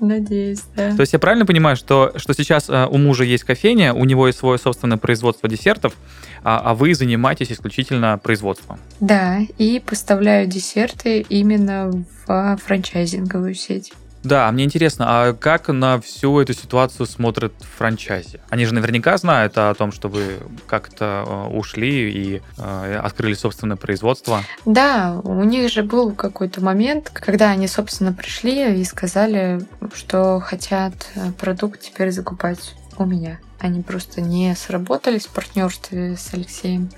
Надеюсь, 0.00 0.62
да. 0.74 0.94
То 0.96 1.00
есть 1.00 1.12
я 1.12 1.18
правильно 1.18 1.44
понимаю, 1.44 1.76
что, 1.76 2.12
что 2.16 2.32
сейчас 2.32 2.70
э, 2.70 2.86
у 2.90 2.96
мужа 2.96 3.24
есть 3.24 3.44
кофейня, 3.44 3.92
у 3.92 4.06
него 4.06 4.28
есть 4.28 4.38
свое 4.38 4.58
собственное 4.58 4.96
производство 4.96 5.46
десертов, 5.46 5.94
а, 6.42 6.58
а 6.58 6.74
вы 6.74 6.94
занимаетесь 6.94 7.52
исключительно 7.52 8.16
производством? 8.16 8.80
Да, 9.00 9.40
и 9.58 9.78
поставляю 9.84 10.46
десерты 10.46 11.20
именно 11.28 11.90
в 12.26 12.58
франчайзинговую 12.64 13.54
сеть. 13.54 13.92
Да, 14.22 14.50
мне 14.52 14.64
интересно, 14.64 15.04
а 15.08 15.32
как 15.32 15.68
на 15.68 16.00
всю 16.00 16.40
эту 16.40 16.52
ситуацию 16.52 17.06
смотрят 17.06 17.52
франчайзи? 17.78 18.40
Они 18.50 18.66
же 18.66 18.74
наверняка 18.74 19.16
знают 19.16 19.56
о 19.56 19.74
том, 19.74 19.92
что 19.92 20.08
вы 20.08 20.38
как-то 20.66 21.24
э, 21.26 21.56
ушли 21.56 22.10
и 22.10 22.42
э, 22.58 23.00
открыли 23.02 23.34
собственное 23.34 23.76
производство. 23.76 24.42
Да, 24.66 25.20
у 25.24 25.42
них 25.44 25.70
же 25.70 25.82
был 25.82 26.12
какой-то 26.12 26.62
момент, 26.62 27.10
когда 27.12 27.50
они, 27.50 27.66
собственно, 27.66 28.12
пришли 28.12 28.80
и 28.80 28.84
сказали, 28.84 29.60
что 29.94 30.40
хотят 30.40 30.92
э, 31.14 31.32
продукт 31.32 31.80
теперь 31.80 32.10
закупать 32.10 32.74
у 32.98 33.06
меня. 33.06 33.38
Они 33.58 33.82
просто 33.82 34.20
не 34.20 34.54
сработались 34.54 35.26
в 35.26 35.30
партнерстве 35.30 36.16
с 36.16 36.32
Алексеем 36.34 36.90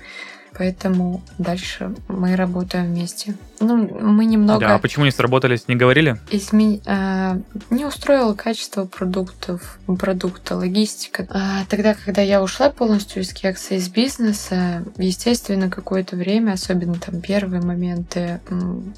поэтому 0.57 1.21
дальше 1.37 1.95
мы 2.07 2.35
работаем 2.35 2.87
вместе. 2.87 3.35
Ну, 3.59 3.77
мы 3.77 4.25
немного... 4.25 4.59
Да, 4.59 4.75
а 4.75 4.79
почему 4.79 5.05
не 5.05 5.11
сработались, 5.11 5.67
не 5.67 5.75
говорили? 5.75 6.17
Изме... 6.31 6.81
А, 6.85 7.39
не 7.69 7.85
устроило 7.85 8.33
качество 8.33 8.85
продуктов, 8.85 9.79
продукта, 9.99 10.55
логистика. 10.55 11.27
А, 11.29 11.65
тогда, 11.69 11.93
когда 11.93 12.21
я 12.21 12.41
ушла 12.41 12.69
полностью 12.69 13.21
из 13.21 13.33
кекса, 13.33 13.75
из 13.75 13.89
бизнеса, 13.89 14.83
естественно, 14.97 15.69
какое-то 15.69 16.15
время, 16.15 16.53
особенно 16.53 16.95
там 16.95 17.21
первые 17.21 17.61
моменты, 17.61 18.41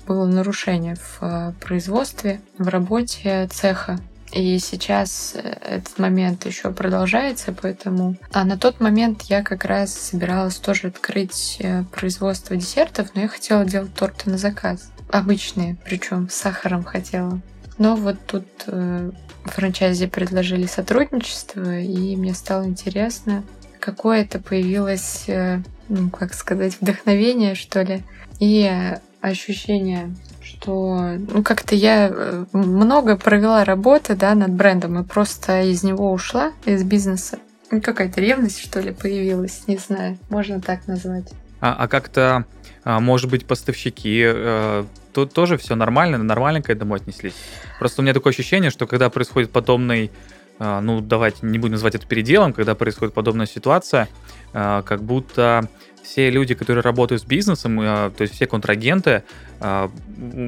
было 0.08 0.26
нарушение 0.26 0.96
в 0.96 1.18
а, 1.22 1.54
производстве, 1.60 2.42
в 2.58 2.68
работе 2.68 3.48
цеха. 3.52 4.00
И 4.32 4.60
сейчас 4.60 5.34
э, 5.36 5.56
этот 5.62 5.98
момент 6.00 6.46
еще 6.46 6.72
продолжается, 6.72 7.54
поэтому... 7.54 8.18
А 8.32 8.44
на 8.44 8.58
тот 8.58 8.80
момент 8.80 9.24
я 9.24 9.44
как 9.44 9.66
раз 9.66 9.94
собиралась 9.94 10.58
тоже 10.58 10.88
открыть 10.88 11.58
э, 11.60 11.84
производство 11.92 12.56
десертов, 12.56 13.10
но 13.16 13.22
я 13.22 13.28
хотела 13.28 13.66
делать 13.66 13.94
торты 13.94 14.30
на 14.30 14.38
заказ. 14.38 14.92
Обычные, 15.10 15.78
причем 15.86 16.30
с 16.30 16.36
сахаром 16.36 16.84
хотела. 16.84 17.40
Но 17.78 17.96
вот 17.96 18.18
тут 18.26 18.46
э, 18.68 19.12
франчайзи 19.46 20.08
предложили 20.08 20.66
сотрудничество, 20.66 21.80
и 21.80 22.16
мне 22.16 22.34
стало 22.34 22.66
интересно, 22.66 23.44
какое 23.80 24.22
это 24.22 24.40
появилось, 24.40 25.26
э, 25.28 25.62
ну, 25.88 26.10
как 26.10 26.34
сказать, 26.34 26.78
вдохновение, 26.82 27.56
что 27.56 27.84
ли, 27.84 28.04
и 28.40 28.70
ощущение 29.22 30.14
что 30.66 31.16
ну, 31.32 31.44
как-то 31.44 31.76
я 31.76 32.10
э, 32.12 32.46
много 32.54 33.18
провела 33.18 33.64
работы 33.64 34.16
да, 34.16 34.34
над 34.34 34.52
брендом 34.52 35.00
и 35.00 35.04
просто 35.04 35.62
из 35.62 35.84
него 35.84 36.12
ушла, 36.12 36.54
из 36.66 36.84
бизнеса. 36.84 37.38
Ну, 37.72 37.82
какая-то 37.82 38.20
ревность, 38.20 38.60
что 38.60 38.80
ли, 38.80 38.92
появилась, 38.92 39.64
не 39.68 39.78
знаю, 39.78 40.18
можно 40.30 40.60
так 40.62 40.88
назвать. 40.88 41.32
А, 41.62 41.76
а 41.78 41.88
как-то, 41.88 42.46
а, 42.84 43.00
может 43.00 43.30
быть, 43.30 43.46
поставщики, 43.46 44.24
э, 44.26 44.86
тут 45.14 45.34
тоже 45.34 45.58
все 45.58 45.76
нормально, 45.76 46.18
нормально 46.18 46.62
к 46.62 46.70
этому 46.70 46.96
отнеслись? 46.96 47.36
Просто 47.80 48.02
у 48.02 48.04
меня 48.04 48.14
такое 48.14 48.34
ощущение, 48.34 48.72
что 48.72 48.88
когда 48.88 49.10
происходит 49.10 49.52
подобный 49.52 50.12
э, 50.60 50.80
ну, 50.80 51.00
давайте 51.02 51.40
не 51.44 51.60
будем 51.60 51.74
называть 51.74 51.96
это 51.96 52.08
переделом, 52.08 52.54
когда 52.54 52.74
происходит 52.74 53.14
подобная 53.14 53.48
ситуация, 53.48 54.08
как 54.54 55.04
будто 55.04 55.68
все 56.06 56.30
люди, 56.30 56.54
которые 56.54 56.84
работают 56.84 57.22
с 57.22 57.26
бизнесом, 57.26 57.78
то 57.78 58.14
есть 58.20 58.36
все 58.36 58.46
контрагенты, 58.46 59.24
а, 59.60 59.90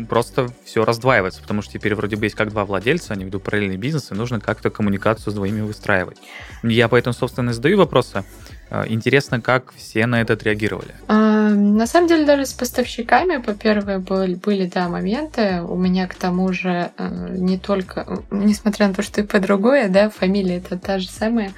просто 0.10 0.50
все 0.66 0.86
раздваивается, 0.86 1.42
потому 1.42 1.62
что 1.62 1.74
теперь 1.74 1.96
вроде 1.96 2.16
бы 2.16 2.26
есть 2.26 2.36
как 2.36 2.50
два 2.50 2.66
владельца, 2.66 3.14
они 3.14 3.26
ведут 3.26 3.44
параллельный 3.44 3.78
бизнес, 3.78 4.12
и 4.12 4.16
нужно 4.16 4.40
как-то 4.40 4.70
коммуникацию 4.70 5.32
с 5.32 5.36
двоими 5.36 5.62
выстраивать. 5.62 6.18
Я 6.64 6.88
поэтому, 6.88 7.14
собственно, 7.14 7.54
задаю 7.54 7.78
вопросы. 7.78 8.24
А, 8.70 8.86
интересно, 8.88 9.40
как 9.40 9.74
все 9.76 10.06
на 10.08 10.22
это 10.22 10.34
отреагировали? 10.34 10.94
А, 11.08 11.50
на 11.50 11.88
самом 11.88 12.08
деле, 12.08 12.26
даже 12.26 12.46
с 12.46 12.54
поставщиками, 12.54 13.38
по-первых, 13.38 14.02
были, 14.02 14.36
были, 14.36 14.66
да, 14.66 14.90
моменты. 14.90 15.62
У 15.62 15.78
меня, 15.78 16.08
к 16.08 16.16
тому 16.16 16.52
же, 16.52 16.92
э, 16.98 17.28
не 17.38 17.58
только, 17.58 18.24
несмотря 18.30 18.90
на 18.90 18.94
то, 18.94 19.02
что 19.02 19.22
и 19.22 19.24
по 19.24 19.40
другое, 19.40 19.88
да, 19.88 20.10
фамилия 20.10 20.58
это 20.58 20.78
та 20.78 21.00
же 21.00 21.08
самая, 21.08 21.54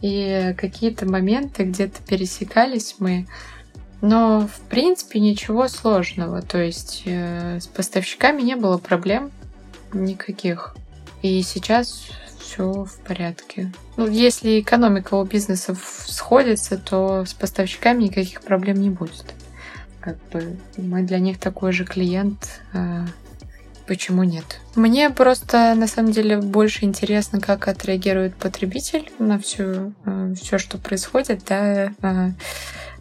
и 0.00 0.54
какие-то 0.56 1.06
моменты 1.06 1.64
где-то 1.64 2.02
пересекались 2.02 2.96
мы, 2.98 3.26
но, 4.02 4.46
в 4.46 4.60
принципе, 4.68 5.20
ничего 5.20 5.68
сложного. 5.68 6.42
То 6.42 6.58
есть 6.58 7.02
э, 7.06 7.58
с 7.60 7.66
поставщиками 7.66 8.42
не 8.42 8.56
было 8.56 8.78
проблем 8.78 9.30
никаких. 9.92 10.76
И 11.22 11.42
сейчас 11.42 12.10
все 12.38 12.84
в 12.84 12.98
порядке. 13.00 13.72
Ну, 13.96 14.06
если 14.06 14.60
экономика 14.60 15.14
у 15.14 15.24
бизнесов 15.24 16.04
сходится, 16.06 16.78
то 16.78 17.24
с 17.24 17.34
поставщиками 17.34 18.04
никаких 18.04 18.42
проблем 18.42 18.80
не 18.80 18.90
будет. 18.90 19.34
Как 20.00 20.16
бы 20.30 20.56
мы 20.76 21.02
для 21.02 21.18
них 21.18 21.38
такой 21.38 21.72
же 21.72 21.84
клиент. 21.84 22.60
Э, 22.72 23.06
почему 23.86 24.22
нет? 24.24 24.60
Мне 24.74 25.10
просто 25.10 25.74
на 25.74 25.86
самом 25.86 26.12
деле 26.12 26.38
больше 26.38 26.84
интересно, 26.84 27.40
как 27.40 27.68
отреагирует 27.68 28.34
потребитель 28.34 29.10
на 29.18 29.38
все, 29.38 29.92
э, 30.04 30.34
все 30.40 30.58
что 30.58 30.78
происходит, 30.78 31.42
да. 31.48 31.92
Э, 32.02 32.30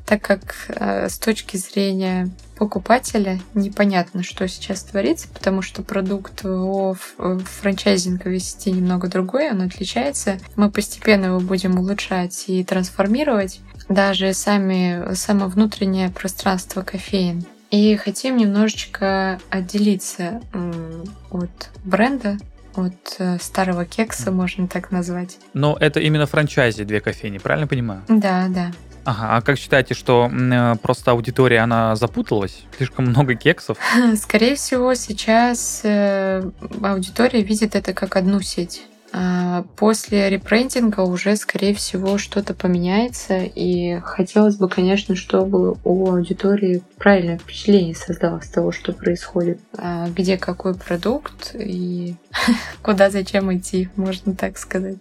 так 0.05 0.21
как 0.21 0.55
э, 0.67 1.09
с 1.09 1.17
точки 1.17 1.57
зрения 1.57 2.29
покупателя 2.57 3.39
непонятно, 3.55 4.23
что 4.23 4.47
сейчас 4.47 4.83
творится, 4.83 5.27
потому 5.33 5.61
что 5.61 5.81
продукт 5.81 6.43
в 6.43 6.95
франчайзинговой 7.43 8.39
сети 8.39 8.71
немного 8.71 9.07
другой, 9.07 9.49
он 9.49 9.63
отличается. 9.63 10.37
Мы 10.55 10.69
постепенно 10.69 11.25
его 11.25 11.39
будем 11.39 11.79
улучшать 11.79 12.45
и 12.47 12.63
трансформировать. 12.63 13.61
Даже 13.89 14.33
сами, 14.33 15.13
само 15.15 15.47
внутреннее 15.47 16.09
пространство 16.09 16.83
кофеин. 16.83 17.45
И 17.75 17.97
хотим 17.97 18.37
немножечко 18.37 19.37
отделиться 19.49 20.39
от 21.29 21.69
бренда, 21.83 22.37
от 22.73 23.15
э, 23.19 23.37
старого 23.41 23.83
кекса, 23.83 24.31
можно 24.31 24.69
так 24.69 24.91
назвать. 24.91 25.37
Но 25.53 25.75
это 25.77 25.99
именно 25.99 26.25
франчайзи 26.25 26.85
две 26.85 27.01
кофейни, 27.01 27.37
правильно 27.37 27.67
понимаю? 27.67 28.01
Да, 28.07 28.47
да. 28.47 28.71
Ага, 29.03 29.35
а 29.35 29.41
как 29.41 29.57
считаете, 29.57 29.93
что 29.93 30.31
э, 30.31 30.75
просто 30.81 31.11
аудитория, 31.11 31.59
она 31.59 31.97
запуталась? 31.97 32.63
Слишком 32.77 33.07
много 33.07 33.35
кексов? 33.35 33.77
Скорее 34.15 34.55
всего, 34.55 34.93
сейчас 34.93 35.81
э, 35.83 36.49
аудитория 36.81 37.41
видит 37.41 37.75
это 37.75 37.91
как 37.91 38.15
одну 38.15 38.39
сеть. 38.39 38.83
А 39.17 39.63
после 39.77 40.29
репрендинга 40.29 41.01
уже, 41.01 41.37
скорее 41.37 41.73
всего, 41.73 42.17
что-то 42.17 42.53
поменяется, 42.53 43.37
и 43.37 43.99
хотелось 44.03 44.57
бы, 44.57 44.67
конечно, 44.67 45.15
чтобы 45.15 45.77
у 45.85 46.09
аудитории 46.09 46.81
правильное 46.97 47.37
впечатление 47.37 47.95
создалось 47.95 48.49
того, 48.49 48.73
что 48.73 48.91
происходит, 48.91 49.59
а 49.77 50.09
где 50.09 50.37
какой 50.37 50.75
продукт 50.75 51.55
и 51.57 52.15
куда 52.81 53.09
зачем 53.09 53.55
идти, 53.55 53.89
можно 53.95 54.35
так 54.35 54.57
сказать. 54.57 54.97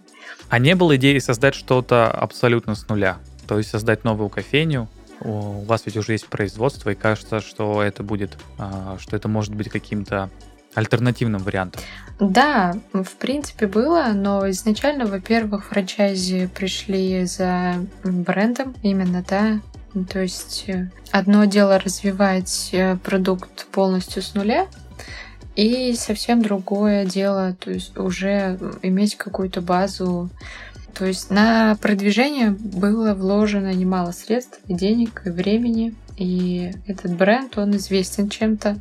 А 0.47 0.59
не 0.59 0.75
было 0.75 0.95
идеи 0.95 1.19
создать 1.19 1.55
что-то 1.55 2.09
абсолютно 2.09 2.75
с 2.75 2.87
нуля? 2.87 3.17
то 3.47 3.57
есть 3.57 3.69
создать 3.69 4.03
новую 4.03 4.29
кофейню. 4.29 4.87
У 5.21 5.61
вас 5.61 5.83
ведь 5.85 5.97
уже 5.97 6.13
есть 6.13 6.27
производство, 6.27 6.89
и 6.89 6.95
кажется, 6.95 7.39
что 7.39 7.81
это 7.81 8.03
будет, 8.03 8.37
а, 8.57 8.97
что 8.99 9.15
это 9.15 9.27
может 9.27 9.55
быть 9.55 9.69
каким-то 9.69 10.29
альтернативным 10.75 11.41
вариантом. 11.41 11.81
Да, 12.19 12.75
в 12.93 13.15
принципе 13.19 13.67
было, 13.67 14.11
но 14.13 14.49
изначально, 14.51 15.05
во-первых, 15.05 15.65
франчайзи 15.65 16.49
пришли 16.53 17.25
за 17.25 17.75
брендом 18.03 18.75
именно, 18.83 19.23
да, 19.27 19.59
то 20.09 20.19
есть 20.19 20.65
э, 20.67 20.89
одно 21.11 21.45
дело 21.45 21.79
развивать 21.79 22.69
э, 22.73 22.97
продукт 22.97 23.65
полностью 23.67 24.21
с 24.21 24.33
нуля, 24.33 24.67
и 25.55 25.93
совсем 25.93 26.41
другое 26.41 27.05
дело, 27.05 27.55
то 27.59 27.71
есть 27.71 27.97
уже 27.97 28.59
иметь 28.81 29.15
какую-то 29.15 29.61
базу 29.61 30.29
то 30.97 31.05
есть 31.05 31.29
на 31.29 31.75
продвижение 31.81 32.51
было 32.51 33.13
вложено 33.13 33.73
немало 33.73 34.11
средств, 34.11 34.59
денег, 34.67 35.23
и 35.25 35.29
времени. 35.29 35.93
И 36.15 36.71
этот 36.87 37.17
бренд, 37.17 37.57
он 37.57 37.75
известен 37.75 38.29
чем-то. 38.29 38.77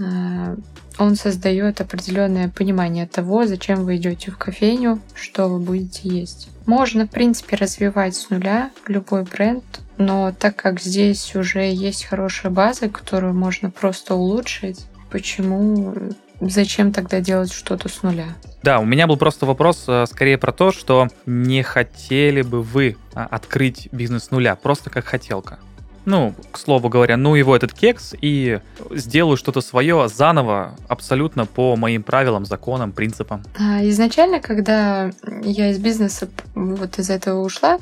А, 0.00 0.56
он 0.98 1.16
создает 1.16 1.80
определенное 1.80 2.48
понимание 2.48 3.06
того, 3.06 3.46
зачем 3.46 3.84
вы 3.84 3.96
идете 3.96 4.30
в 4.30 4.38
кофейню, 4.38 5.00
что 5.14 5.48
вы 5.48 5.58
будете 5.58 6.08
есть. 6.08 6.48
Можно, 6.66 7.06
в 7.06 7.10
принципе, 7.10 7.56
развивать 7.56 8.14
с 8.14 8.30
нуля 8.30 8.70
любой 8.86 9.24
бренд, 9.24 9.64
но 9.98 10.32
так 10.38 10.56
как 10.56 10.80
здесь 10.80 11.34
уже 11.34 11.72
есть 11.72 12.04
хорошая 12.04 12.52
база, 12.52 12.88
которую 12.88 13.34
можно 13.34 13.70
просто 13.70 14.14
улучшить, 14.14 14.86
почему 15.10 15.94
зачем 16.40 16.92
тогда 16.92 17.20
делать 17.20 17.52
что-то 17.52 17.88
с 17.88 18.02
нуля? 18.02 18.28
Да, 18.62 18.78
у 18.78 18.84
меня 18.84 19.06
был 19.06 19.16
просто 19.16 19.44
вопрос 19.44 19.84
э, 19.88 20.06
скорее 20.06 20.38
про 20.38 20.52
то, 20.52 20.70
что 20.70 21.08
не 21.26 21.62
хотели 21.62 22.42
бы 22.42 22.62
вы 22.62 22.96
а, 23.14 23.26
открыть 23.26 23.88
бизнес 23.90 24.24
с 24.24 24.30
нуля, 24.30 24.54
просто 24.54 24.88
как 24.88 25.04
хотелка. 25.04 25.58
Ну, 26.04 26.34
к 26.50 26.58
слову 26.58 26.88
говоря, 26.88 27.16
ну 27.16 27.34
его 27.36 27.54
этот 27.54 27.72
кекс 27.72 28.14
и 28.20 28.60
сделаю 28.90 29.36
что-то 29.36 29.60
свое 29.60 30.08
заново, 30.08 30.76
абсолютно 30.88 31.46
по 31.46 31.76
моим 31.76 32.02
правилам, 32.02 32.44
законам, 32.44 32.92
принципам. 32.92 33.42
А, 33.58 33.80
изначально, 33.88 34.40
когда 34.40 35.12
я 35.42 35.70
из 35.70 35.78
бизнеса 35.78 36.28
вот 36.54 36.98
из 36.98 37.08
этого 37.08 37.40
ушла, 37.40 37.78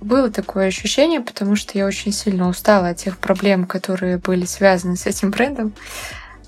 было 0.00 0.30
такое 0.30 0.66
ощущение, 0.66 1.20
потому 1.20 1.56
что 1.56 1.78
я 1.78 1.86
очень 1.86 2.12
сильно 2.12 2.48
устала 2.48 2.88
от 2.88 2.98
тех 2.98 3.18
проблем, 3.18 3.66
которые 3.66 4.18
были 4.18 4.44
связаны 4.44 4.96
с 4.96 5.06
этим 5.06 5.30
брендом. 5.30 5.72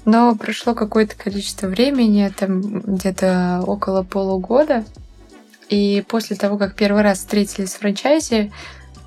Но 0.04 0.34
прошло 0.34 0.74
какое-то 0.74 1.16
количество 1.16 1.66
времени, 1.66 2.32
там 2.36 2.80
где-то 2.80 3.62
около 3.66 4.02
полугода. 4.02 4.84
И 5.70 6.04
после 6.06 6.36
того, 6.36 6.58
как 6.58 6.74
первый 6.74 7.02
раз 7.02 7.18
встретились 7.18 7.70
с 7.70 7.74
франчайзи, 7.74 8.52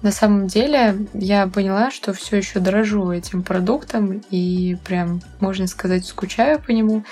на 0.01 0.11
самом 0.11 0.47
деле 0.47 1.07
я 1.13 1.47
поняла, 1.47 1.91
что 1.91 2.13
все 2.13 2.37
еще 2.37 2.59
дорожу 2.59 3.11
этим 3.11 3.41
продуктом 3.41 4.23
и 4.29 4.77
прям, 4.85 5.21
можно 5.39 5.67
сказать, 5.67 6.05
скучаю 6.05 6.59
по 6.59 6.71
нему. 6.71 7.03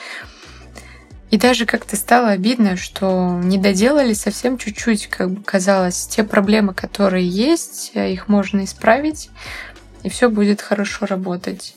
И 1.31 1.37
даже 1.37 1.65
как-то 1.65 1.95
стало 1.95 2.29
обидно, 2.29 2.77
что 2.77 3.41
не 3.43 3.57
доделали 3.57 4.13
совсем 4.13 4.57
чуть-чуть, 4.57 5.07
как 5.07 5.31
бы 5.31 5.43
казалось, 5.43 6.07
те 6.07 6.23
проблемы, 6.23 6.73
которые 6.73 7.27
есть, 7.27 7.91
их 7.95 8.27
можно 8.27 8.63
исправить, 8.63 9.31
и 10.03 10.09
все 10.09 10.29
будет 10.29 10.61
хорошо 10.61 11.07
работать. 11.07 11.75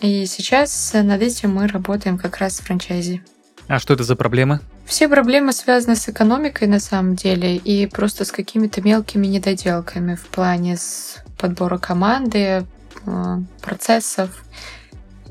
И 0.00 0.24
сейчас 0.24 0.92
над 0.94 1.20
этим 1.20 1.54
мы 1.54 1.68
работаем 1.68 2.16
как 2.16 2.38
раз 2.38 2.56
с 2.56 2.60
франчайзи. 2.60 3.22
А 3.70 3.78
что 3.78 3.94
это 3.94 4.02
за 4.02 4.16
проблемы? 4.16 4.58
Все 4.84 5.08
проблемы 5.08 5.52
связаны 5.52 5.94
с 5.94 6.08
экономикой 6.08 6.66
на 6.66 6.80
самом 6.80 7.14
деле 7.14 7.54
и 7.54 7.86
просто 7.86 8.24
с 8.24 8.32
какими-то 8.32 8.82
мелкими 8.82 9.28
недоделками 9.28 10.16
в 10.16 10.26
плане 10.26 10.76
с 10.76 11.18
подбора 11.38 11.78
команды, 11.78 12.66
э, 13.06 13.36
процессов 13.62 14.42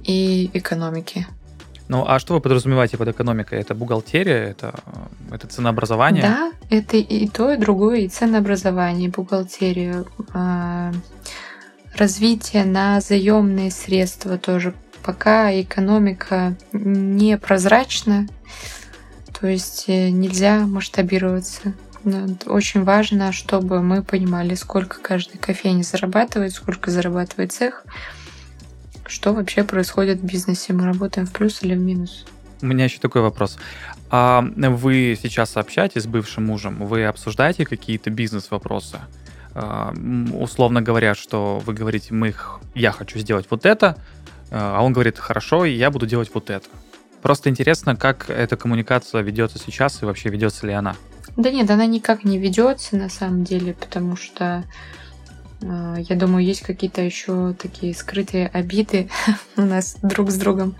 и 0.06 0.50
экономики. 0.54 1.28
Ну, 1.90 2.06
а 2.08 2.18
что 2.20 2.34
вы 2.34 2.40
подразумеваете 2.40 2.98
под 2.98 3.10
экономикой? 3.10 3.60
Это 3.60 3.76
бухгалтерия, 3.76 4.52
это, 4.52 4.74
это 5.30 5.46
ценообразование? 5.48 6.22
Да, 6.22 6.52
это 6.70 6.96
и 6.96 7.28
то, 7.28 7.52
и 7.52 7.58
другое, 7.58 7.98
и 7.98 8.08
ценообразование, 8.08 9.10
и 9.10 9.12
бухгалтерия. 9.12 10.06
А, 10.34 10.94
развитие 11.94 12.64
на 12.64 13.02
заемные 13.02 13.70
средства 13.70 14.38
тоже. 14.38 14.74
Пока 15.04 15.52
экономика 15.62 16.56
непрозрачна, 16.74 18.28
то 19.40 19.48
есть 19.48 19.86
э, 19.88 20.10
нельзя 20.10 20.60
масштабироваться. 20.66 21.74
Очень 22.46 22.84
важно, 22.84 23.32
чтобы 23.32 23.82
мы 23.82 24.04
понимали, 24.04 24.56
сколько 24.56 25.00
каждый 25.02 25.38
кофейня 25.38 25.84
зарабатывает, 25.84 26.54
сколько 26.54 26.92
зарабатывает 26.92 27.52
цех, 27.52 27.86
что 29.06 29.34
вообще 29.34 29.64
происходит 29.64 30.20
в 30.20 30.26
бизнесе. 30.26 30.74
Мы 30.74 30.86
работаем 30.86 31.28
в 31.28 31.32
плюс 31.32 31.62
или 31.64 31.76
в 31.76 31.80
минус. 31.80 32.26
У 32.62 32.66
меня 32.66 32.86
еще 32.86 33.00
такой 33.00 33.22
вопрос. 33.22 33.58
А 34.10 34.42
вы 34.42 35.18
сейчас 35.22 35.56
общаетесь 35.56 36.04
с 36.04 36.08
бывшим 36.08 36.46
мужем? 36.46 36.86
Вы 36.86 37.06
обсуждаете 37.06 37.66
какие-то 37.66 38.10
бизнес-вопросы? 38.10 39.00
А, 39.54 39.94
условно 40.34 40.82
говоря, 40.82 41.16
что 41.16 41.62
вы 41.66 41.74
говорите, 41.74 42.14
мы, 42.14 42.34
я 42.76 42.92
хочу 42.92 43.20
сделать 43.20 43.46
вот 43.50 43.66
это, 43.66 43.98
а, 44.52 44.82
он 44.82 44.94
говорит, 44.94 45.18
хорошо, 45.18 45.66
я 45.66 45.92
буду 45.92 46.06
делать 46.06 46.30
вот 46.34 46.50
это. 46.50 46.68
Просто 47.22 47.50
интересно, 47.50 47.96
как 47.96 48.30
эта 48.30 48.56
коммуникация 48.56 49.22
ведется 49.22 49.60
сейчас 49.60 50.02
и 50.02 50.06
вообще 50.06 50.30
ведется 50.30 50.66
ли 50.68 50.74
она? 50.74 50.96
Да 51.36 51.52
нет, 51.52 51.70
она 51.70 51.86
никак 51.86 52.24
не 52.24 52.38
ведется 52.38 52.96
на 52.96 53.10
самом 53.10 53.44
деле, 53.44 53.74
потому 53.74 54.16
что 54.16 54.64
э, 55.62 55.96
я 55.98 56.16
думаю, 56.16 56.46
есть 56.46 56.62
какие-то 56.62 57.02
еще 57.02 57.54
такие 57.54 57.94
скрытые 57.94 58.48
обиды 58.48 59.10
у 59.58 59.62
нас 59.62 59.98
друг 60.02 60.32
с 60.32 60.36
другом, 60.36 60.76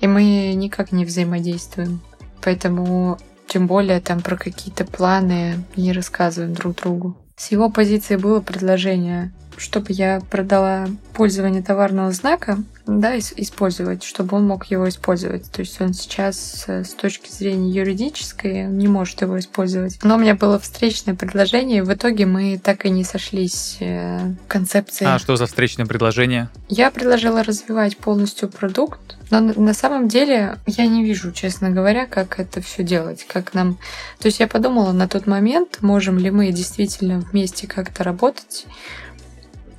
и 0.00 0.06
мы 0.06 0.52
никак 0.54 0.92
не 0.92 1.04
взаимодействуем. 1.04 2.00
Поэтому 2.42 3.18
тем 3.46 3.66
более 3.66 4.00
там 4.00 4.20
про 4.20 4.36
какие-то 4.36 4.84
планы 4.84 5.64
не 5.76 5.92
рассказываем 5.92 6.54
друг 6.54 6.76
другу. 6.76 7.16
С 7.36 7.50
его 7.50 7.70
позиции 7.70 8.16
было 8.16 8.40
предложение 8.40 9.32
чтобы 9.58 9.86
я 9.90 10.20
продала 10.30 10.86
пользование 11.12 11.62
товарного 11.62 12.12
знака, 12.12 12.58
да, 12.88 13.18
использовать, 13.18 14.02
чтобы 14.02 14.38
он 14.38 14.46
мог 14.46 14.64
его 14.66 14.88
использовать. 14.88 15.50
То 15.52 15.60
есть 15.60 15.78
он 15.80 15.92
сейчас 15.92 16.64
э, 16.68 16.84
с 16.84 16.94
точки 16.94 17.30
зрения 17.30 17.70
юридической 17.70 18.64
не 18.64 18.88
может 18.88 19.20
его 19.20 19.38
использовать. 19.38 19.98
Но 20.02 20.16
у 20.16 20.18
меня 20.18 20.34
было 20.34 20.58
встречное 20.58 21.14
предложение, 21.14 21.78
и 21.78 21.82
в 21.82 21.92
итоге 21.92 22.24
мы 22.24 22.58
так 22.58 22.86
и 22.86 22.90
не 22.90 23.04
сошлись 23.04 23.76
э, 23.80 24.18
в 24.18 24.48
концепции. 24.48 25.04
А 25.04 25.18
что 25.18 25.36
за 25.36 25.46
встречное 25.46 25.84
предложение? 25.84 26.48
Я 26.70 26.90
предложила 26.90 27.42
развивать 27.42 27.98
полностью 27.98 28.48
продукт, 28.48 29.18
но 29.30 29.40
на 29.40 29.74
самом 29.74 30.08
деле 30.08 30.56
я 30.66 30.86
не 30.86 31.04
вижу, 31.04 31.30
честно 31.32 31.68
говоря, 31.68 32.06
как 32.06 32.40
это 32.40 32.62
все 32.62 32.82
делать, 32.82 33.26
как 33.28 33.52
нам... 33.52 33.74
То 34.18 34.26
есть 34.26 34.40
я 34.40 34.48
подумала 34.48 34.92
на 34.92 35.08
тот 35.08 35.26
момент, 35.26 35.82
можем 35.82 36.18
ли 36.18 36.30
мы 36.30 36.50
действительно 36.52 37.20
вместе 37.20 37.66
как-то 37.66 38.02
работать, 38.02 38.66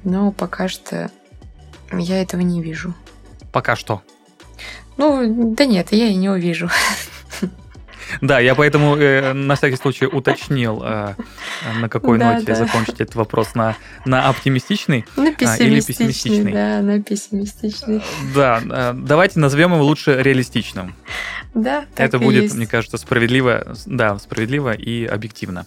но 0.04 0.32
пока 0.32 0.68
что 0.68 1.10
я 1.98 2.22
этого 2.22 2.42
не 2.42 2.62
вижу. 2.62 2.94
Пока 3.52 3.76
что? 3.76 4.02
Ну, 4.98 5.54
да 5.56 5.66
нет, 5.66 5.88
я 5.92 6.08
и 6.08 6.16
не 6.16 6.30
увижу. 6.30 6.70
Да, 8.22 8.40
я 8.40 8.56
поэтому 8.56 8.96
э, 8.96 9.34
на 9.34 9.56
всякий 9.56 9.76
случай 9.76 10.06
уточнил, 10.06 10.82
э, 10.84 11.14
на 11.80 11.90
какой 11.90 12.18
да, 12.18 12.34
ноте 12.34 12.48
да. 12.48 12.56
закончить 12.56 13.00
этот 13.02 13.16
вопрос, 13.16 13.56
на, 13.56 13.76
на 14.06 14.30
оптимистичный 14.30 15.06
на 15.16 15.34
пессимистичный, 15.34 15.66
а, 15.66 15.70
или 15.70 15.82
пессимистичный. 15.82 16.52
Да, 16.52 16.82
на 16.82 17.04
пессимистичный. 17.04 18.04
Да, 18.34 18.62
э, 18.68 18.94
давайте 18.96 19.40
назовем 19.40 19.74
его 19.74 19.84
лучше 19.84 20.18
реалистичным. 20.22 20.96
Да, 21.54 21.86
так 21.96 22.08
Это 22.08 22.18
и 22.18 22.20
будет, 22.20 22.44
есть. 22.44 22.56
мне 22.56 22.68
кажется, 22.68 22.98
справедливо, 22.98 23.76
да, 23.86 24.18
справедливо 24.18 24.74
и 24.74 25.06
объективно. 25.06 25.66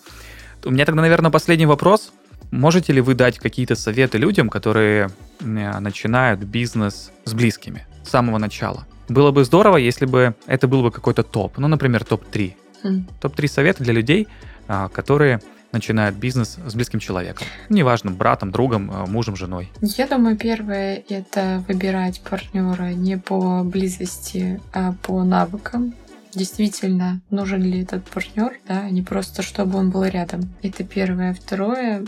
У 0.64 0.70
меня 0.70 0.84
тогда, 0.84 1.02
наверное, 1.02 1.30
последний 1.30 1.66
вопрос. 1.66 2.12
Можете 2.52 2.92
ли 2.92 3.00
вы 3.00 3.14
дать 3.14 3.38
какие-то 3.38 3.74
советы 3.74 4.18
людям, 4.18 4.50
которые 4.50 5.08
начинают 5.40 6.40
бизнес 6.40 7.10
с 7.24 7.32
близкими 7.32 7.86
с 8.04 8.10
самого 8.10 8.36
начала? 8.36 8.86
Было 9.08 9.30
бы 9.30 9.42
здорово, 9.44 9.78
если 9.78 10.04
бы 10.04 10.34
это 10.46 10.68
был 10.68 10.82
бы 10.82 10.90
какой-то 10.90 11.22
топ, 11.22 11.56
ну, 11.56 11.66
например, 11.66 12.04
топ-3. 12.04 12.54
Mm. 12.84 13.02
Топ-3 13.22 13.48
совета 13.48 13.82
для 13.82 13.94
людей, 13.94 14.28
а, 14.68 14.90
которые 14.90 15.40
начинают 15.72 16.16
бизнес 16.16 16.58
с 16.66 16.74
близким 16.74 17.00
человеком. 17.00 17.46
Неважно, 17.70 18.10
братом, 18.10 18.50
другом, 18.50 18.90
а, 18.92 19.06
мужем, 19.06 19.34
женой. 19.34 19.72
Я 19.80 20.06
думаю, 20.06 20.36
первое— 20.36 21.02
это 21.08 21.64
выбирать 21.66 22.20
партнера 22.20 22.92
не 22.92 23.16
по 23.16 23.62
близости, 23.64 24.60
а 24.74 24.94
по 25.02 25.24
навыкам 25.24 25.94
действительно 26.34 27.20
нужен 27.30 27.62
ли 27.62 27.82
этот 27.82 28.04
партнер, 28.04 28.58
да, 28.66 28.82
а 28.82 28.90
не 28.90 29.02
просто 29.02 29.42
чтобы 29.42 29.78
он 29.78 29.90
был 29.90 30.04
рядом. 30.04 30.52
Это 30.62 30.84
первое. 30.84 31.34
Второе, 31.34 32.04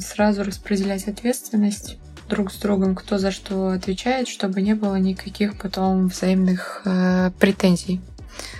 сразу 0.00 0.42
распределять 0.44 1.08
ответственность 1.08 1.98
друг 2.28 2.52
с 2.52 2.56
другом, 2.56 2.94
кто 2.94 3.18
за 3.18 3.30
что 3.30 3.68
отвечает, 3.68 4.28
чтобы 4.28 4.62
не 4.62 4.74
было 4.74 4.96
никаких 4.96 5.58
потом 5.58 6.08
взаимных 6.08 6.82
э, 6.84 7.30
претензий. 7.38 8.00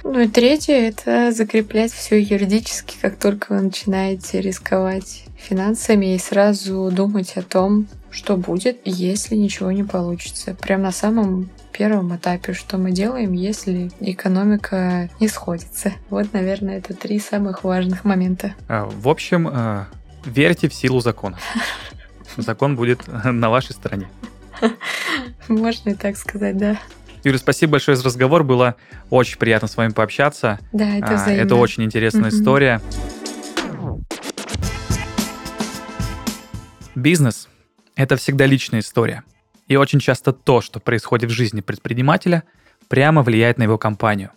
Ну 0.05 0.21
и 0.21 0.29
третье— 0.29 0.75
это 0.75 1.33
закреплять 1.33 1.93
все 1.93 2.21
юридически, 2.21 2.97
как 3.01 3.19
только 3.19 3.53
вы 3.53 3.63
начинаете 3.63 4.41
рисковать 4.41 5.25
финансами 5.37 6.15
и 6.15 6.19
сразу 6.19 6.91
думать 6.93 7.37
о 7.37 7.43
том, 7.43 7.89
что 8.17 8.39
будет, 8.39 8.81
если 8.87 9.37
ничего 9.37 9.71
не 9.71 9.85
получится. 9.85 10.55
Прям 10.55 10.81
на 10.81 10.91
самом 10.91 11.51
первом 11.71 12.17
этапе, 12.17 12.55
что 12.55 12.79
мы 12.79 12.91
делаем, 12.91 13.33
если 13.33 13.91
экономика 14.01 15.11
не 15.21 15.29
сходится. 15.29 15.93
Вот, 16.09 16.33
наверное, 16.33 16.79
это 16.79 16.95
три 16.95 17.19
самых 17.19 17.63
важных 17.63 18.05
момента. 18.05 18.55
А, 18.69 18.87
в 18.87 19.07
общем, 19.09 19.49
э, 19.53 19.85
верьте 20.25 20.69
в 20.71 20.75
силу 20.75 21.01
закона. 21.01 21.39
Закон 22.39 22.75
будет 22.75 23.07
на 23.07 23.51
вашей 23.51 23.73
стороне. 23.73 24.09
Можно 25.49 25.91
и 25.91 25.95
так 25.95 26.17
сказать, 26.17 26.57
да. 26.57 26.79
Юля, 27.23 27.39
спасибо 27.39 27.73
большое 27.73 27.99
за 27.99 28.05
разговор. 28.05 28.45
Было 28.45 28.77
очень 29.11 29.39
приятно 29.39 29.69
с 29.69 29.77
вами 29.77 29.93
пообщаться. 29.93 30.59
Да, 30.73 30.97
это 30.97 31.09
а, 31.09 31.15
взаимно. 31.17 31.43
Это 31.43 31.57
очень 31.57 31.85
интересная 31.85 32.31
история. 32.31 32.81
Бизнес– 36.95 37.49
это 37.97 38.17
всегда 38.17 38.47
личная 38.47 38.81
история. 38.81 39.25
И 39.67 39.77
очень 39.77 39.99
часто 39.99 40.33
то, 40.33 40.61
что 40.61 40.79
происходит 40.79 41.31
в 41.31 41.35
жизни 41.35 41.61
предпринимателя, 41.61 42.45
прямо 42.89 43.23
влияет 43.23 43.59
на 43.59 43.65
его 43.65 43.79
компанию. 43.79 44.31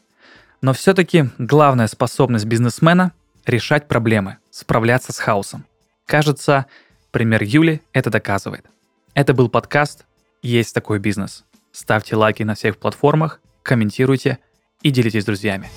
Но 0.62 0.74
все-таки 0.74 1.30
главная 1.38 1.88
способность 1.88 2.46
бизнесмена– 2.46 3.12
решать 3.46 3.88
проблемы, 3.88 4.38
справляться 4.50 5.14
с 5.14 5.20
хаосом. 5.20 5.66
Кажется, 6.06 6.66
пример 7.12 7.44
Юли 7.44 7.82
это 7.94 8.10
доказывает. 8.10 8.66
Это 9.14 9.34
был 9.34 9.50
подкаст 9.50 10.06
«Есть 10.42 10.74
такой 10.74 11.00
бизнес». 11.00 11.46
Ставьте 11.72 12.16
лайки 12.16 12.44
на 12.44 12.56
всех 12.56 12.78
платформах, 12.78 13.42
комментируйте 13.62 14.40
и 14.82 14.90
делитесь 14.90 15.24
с 15.24 15.26
друзьями. 15.26 15.70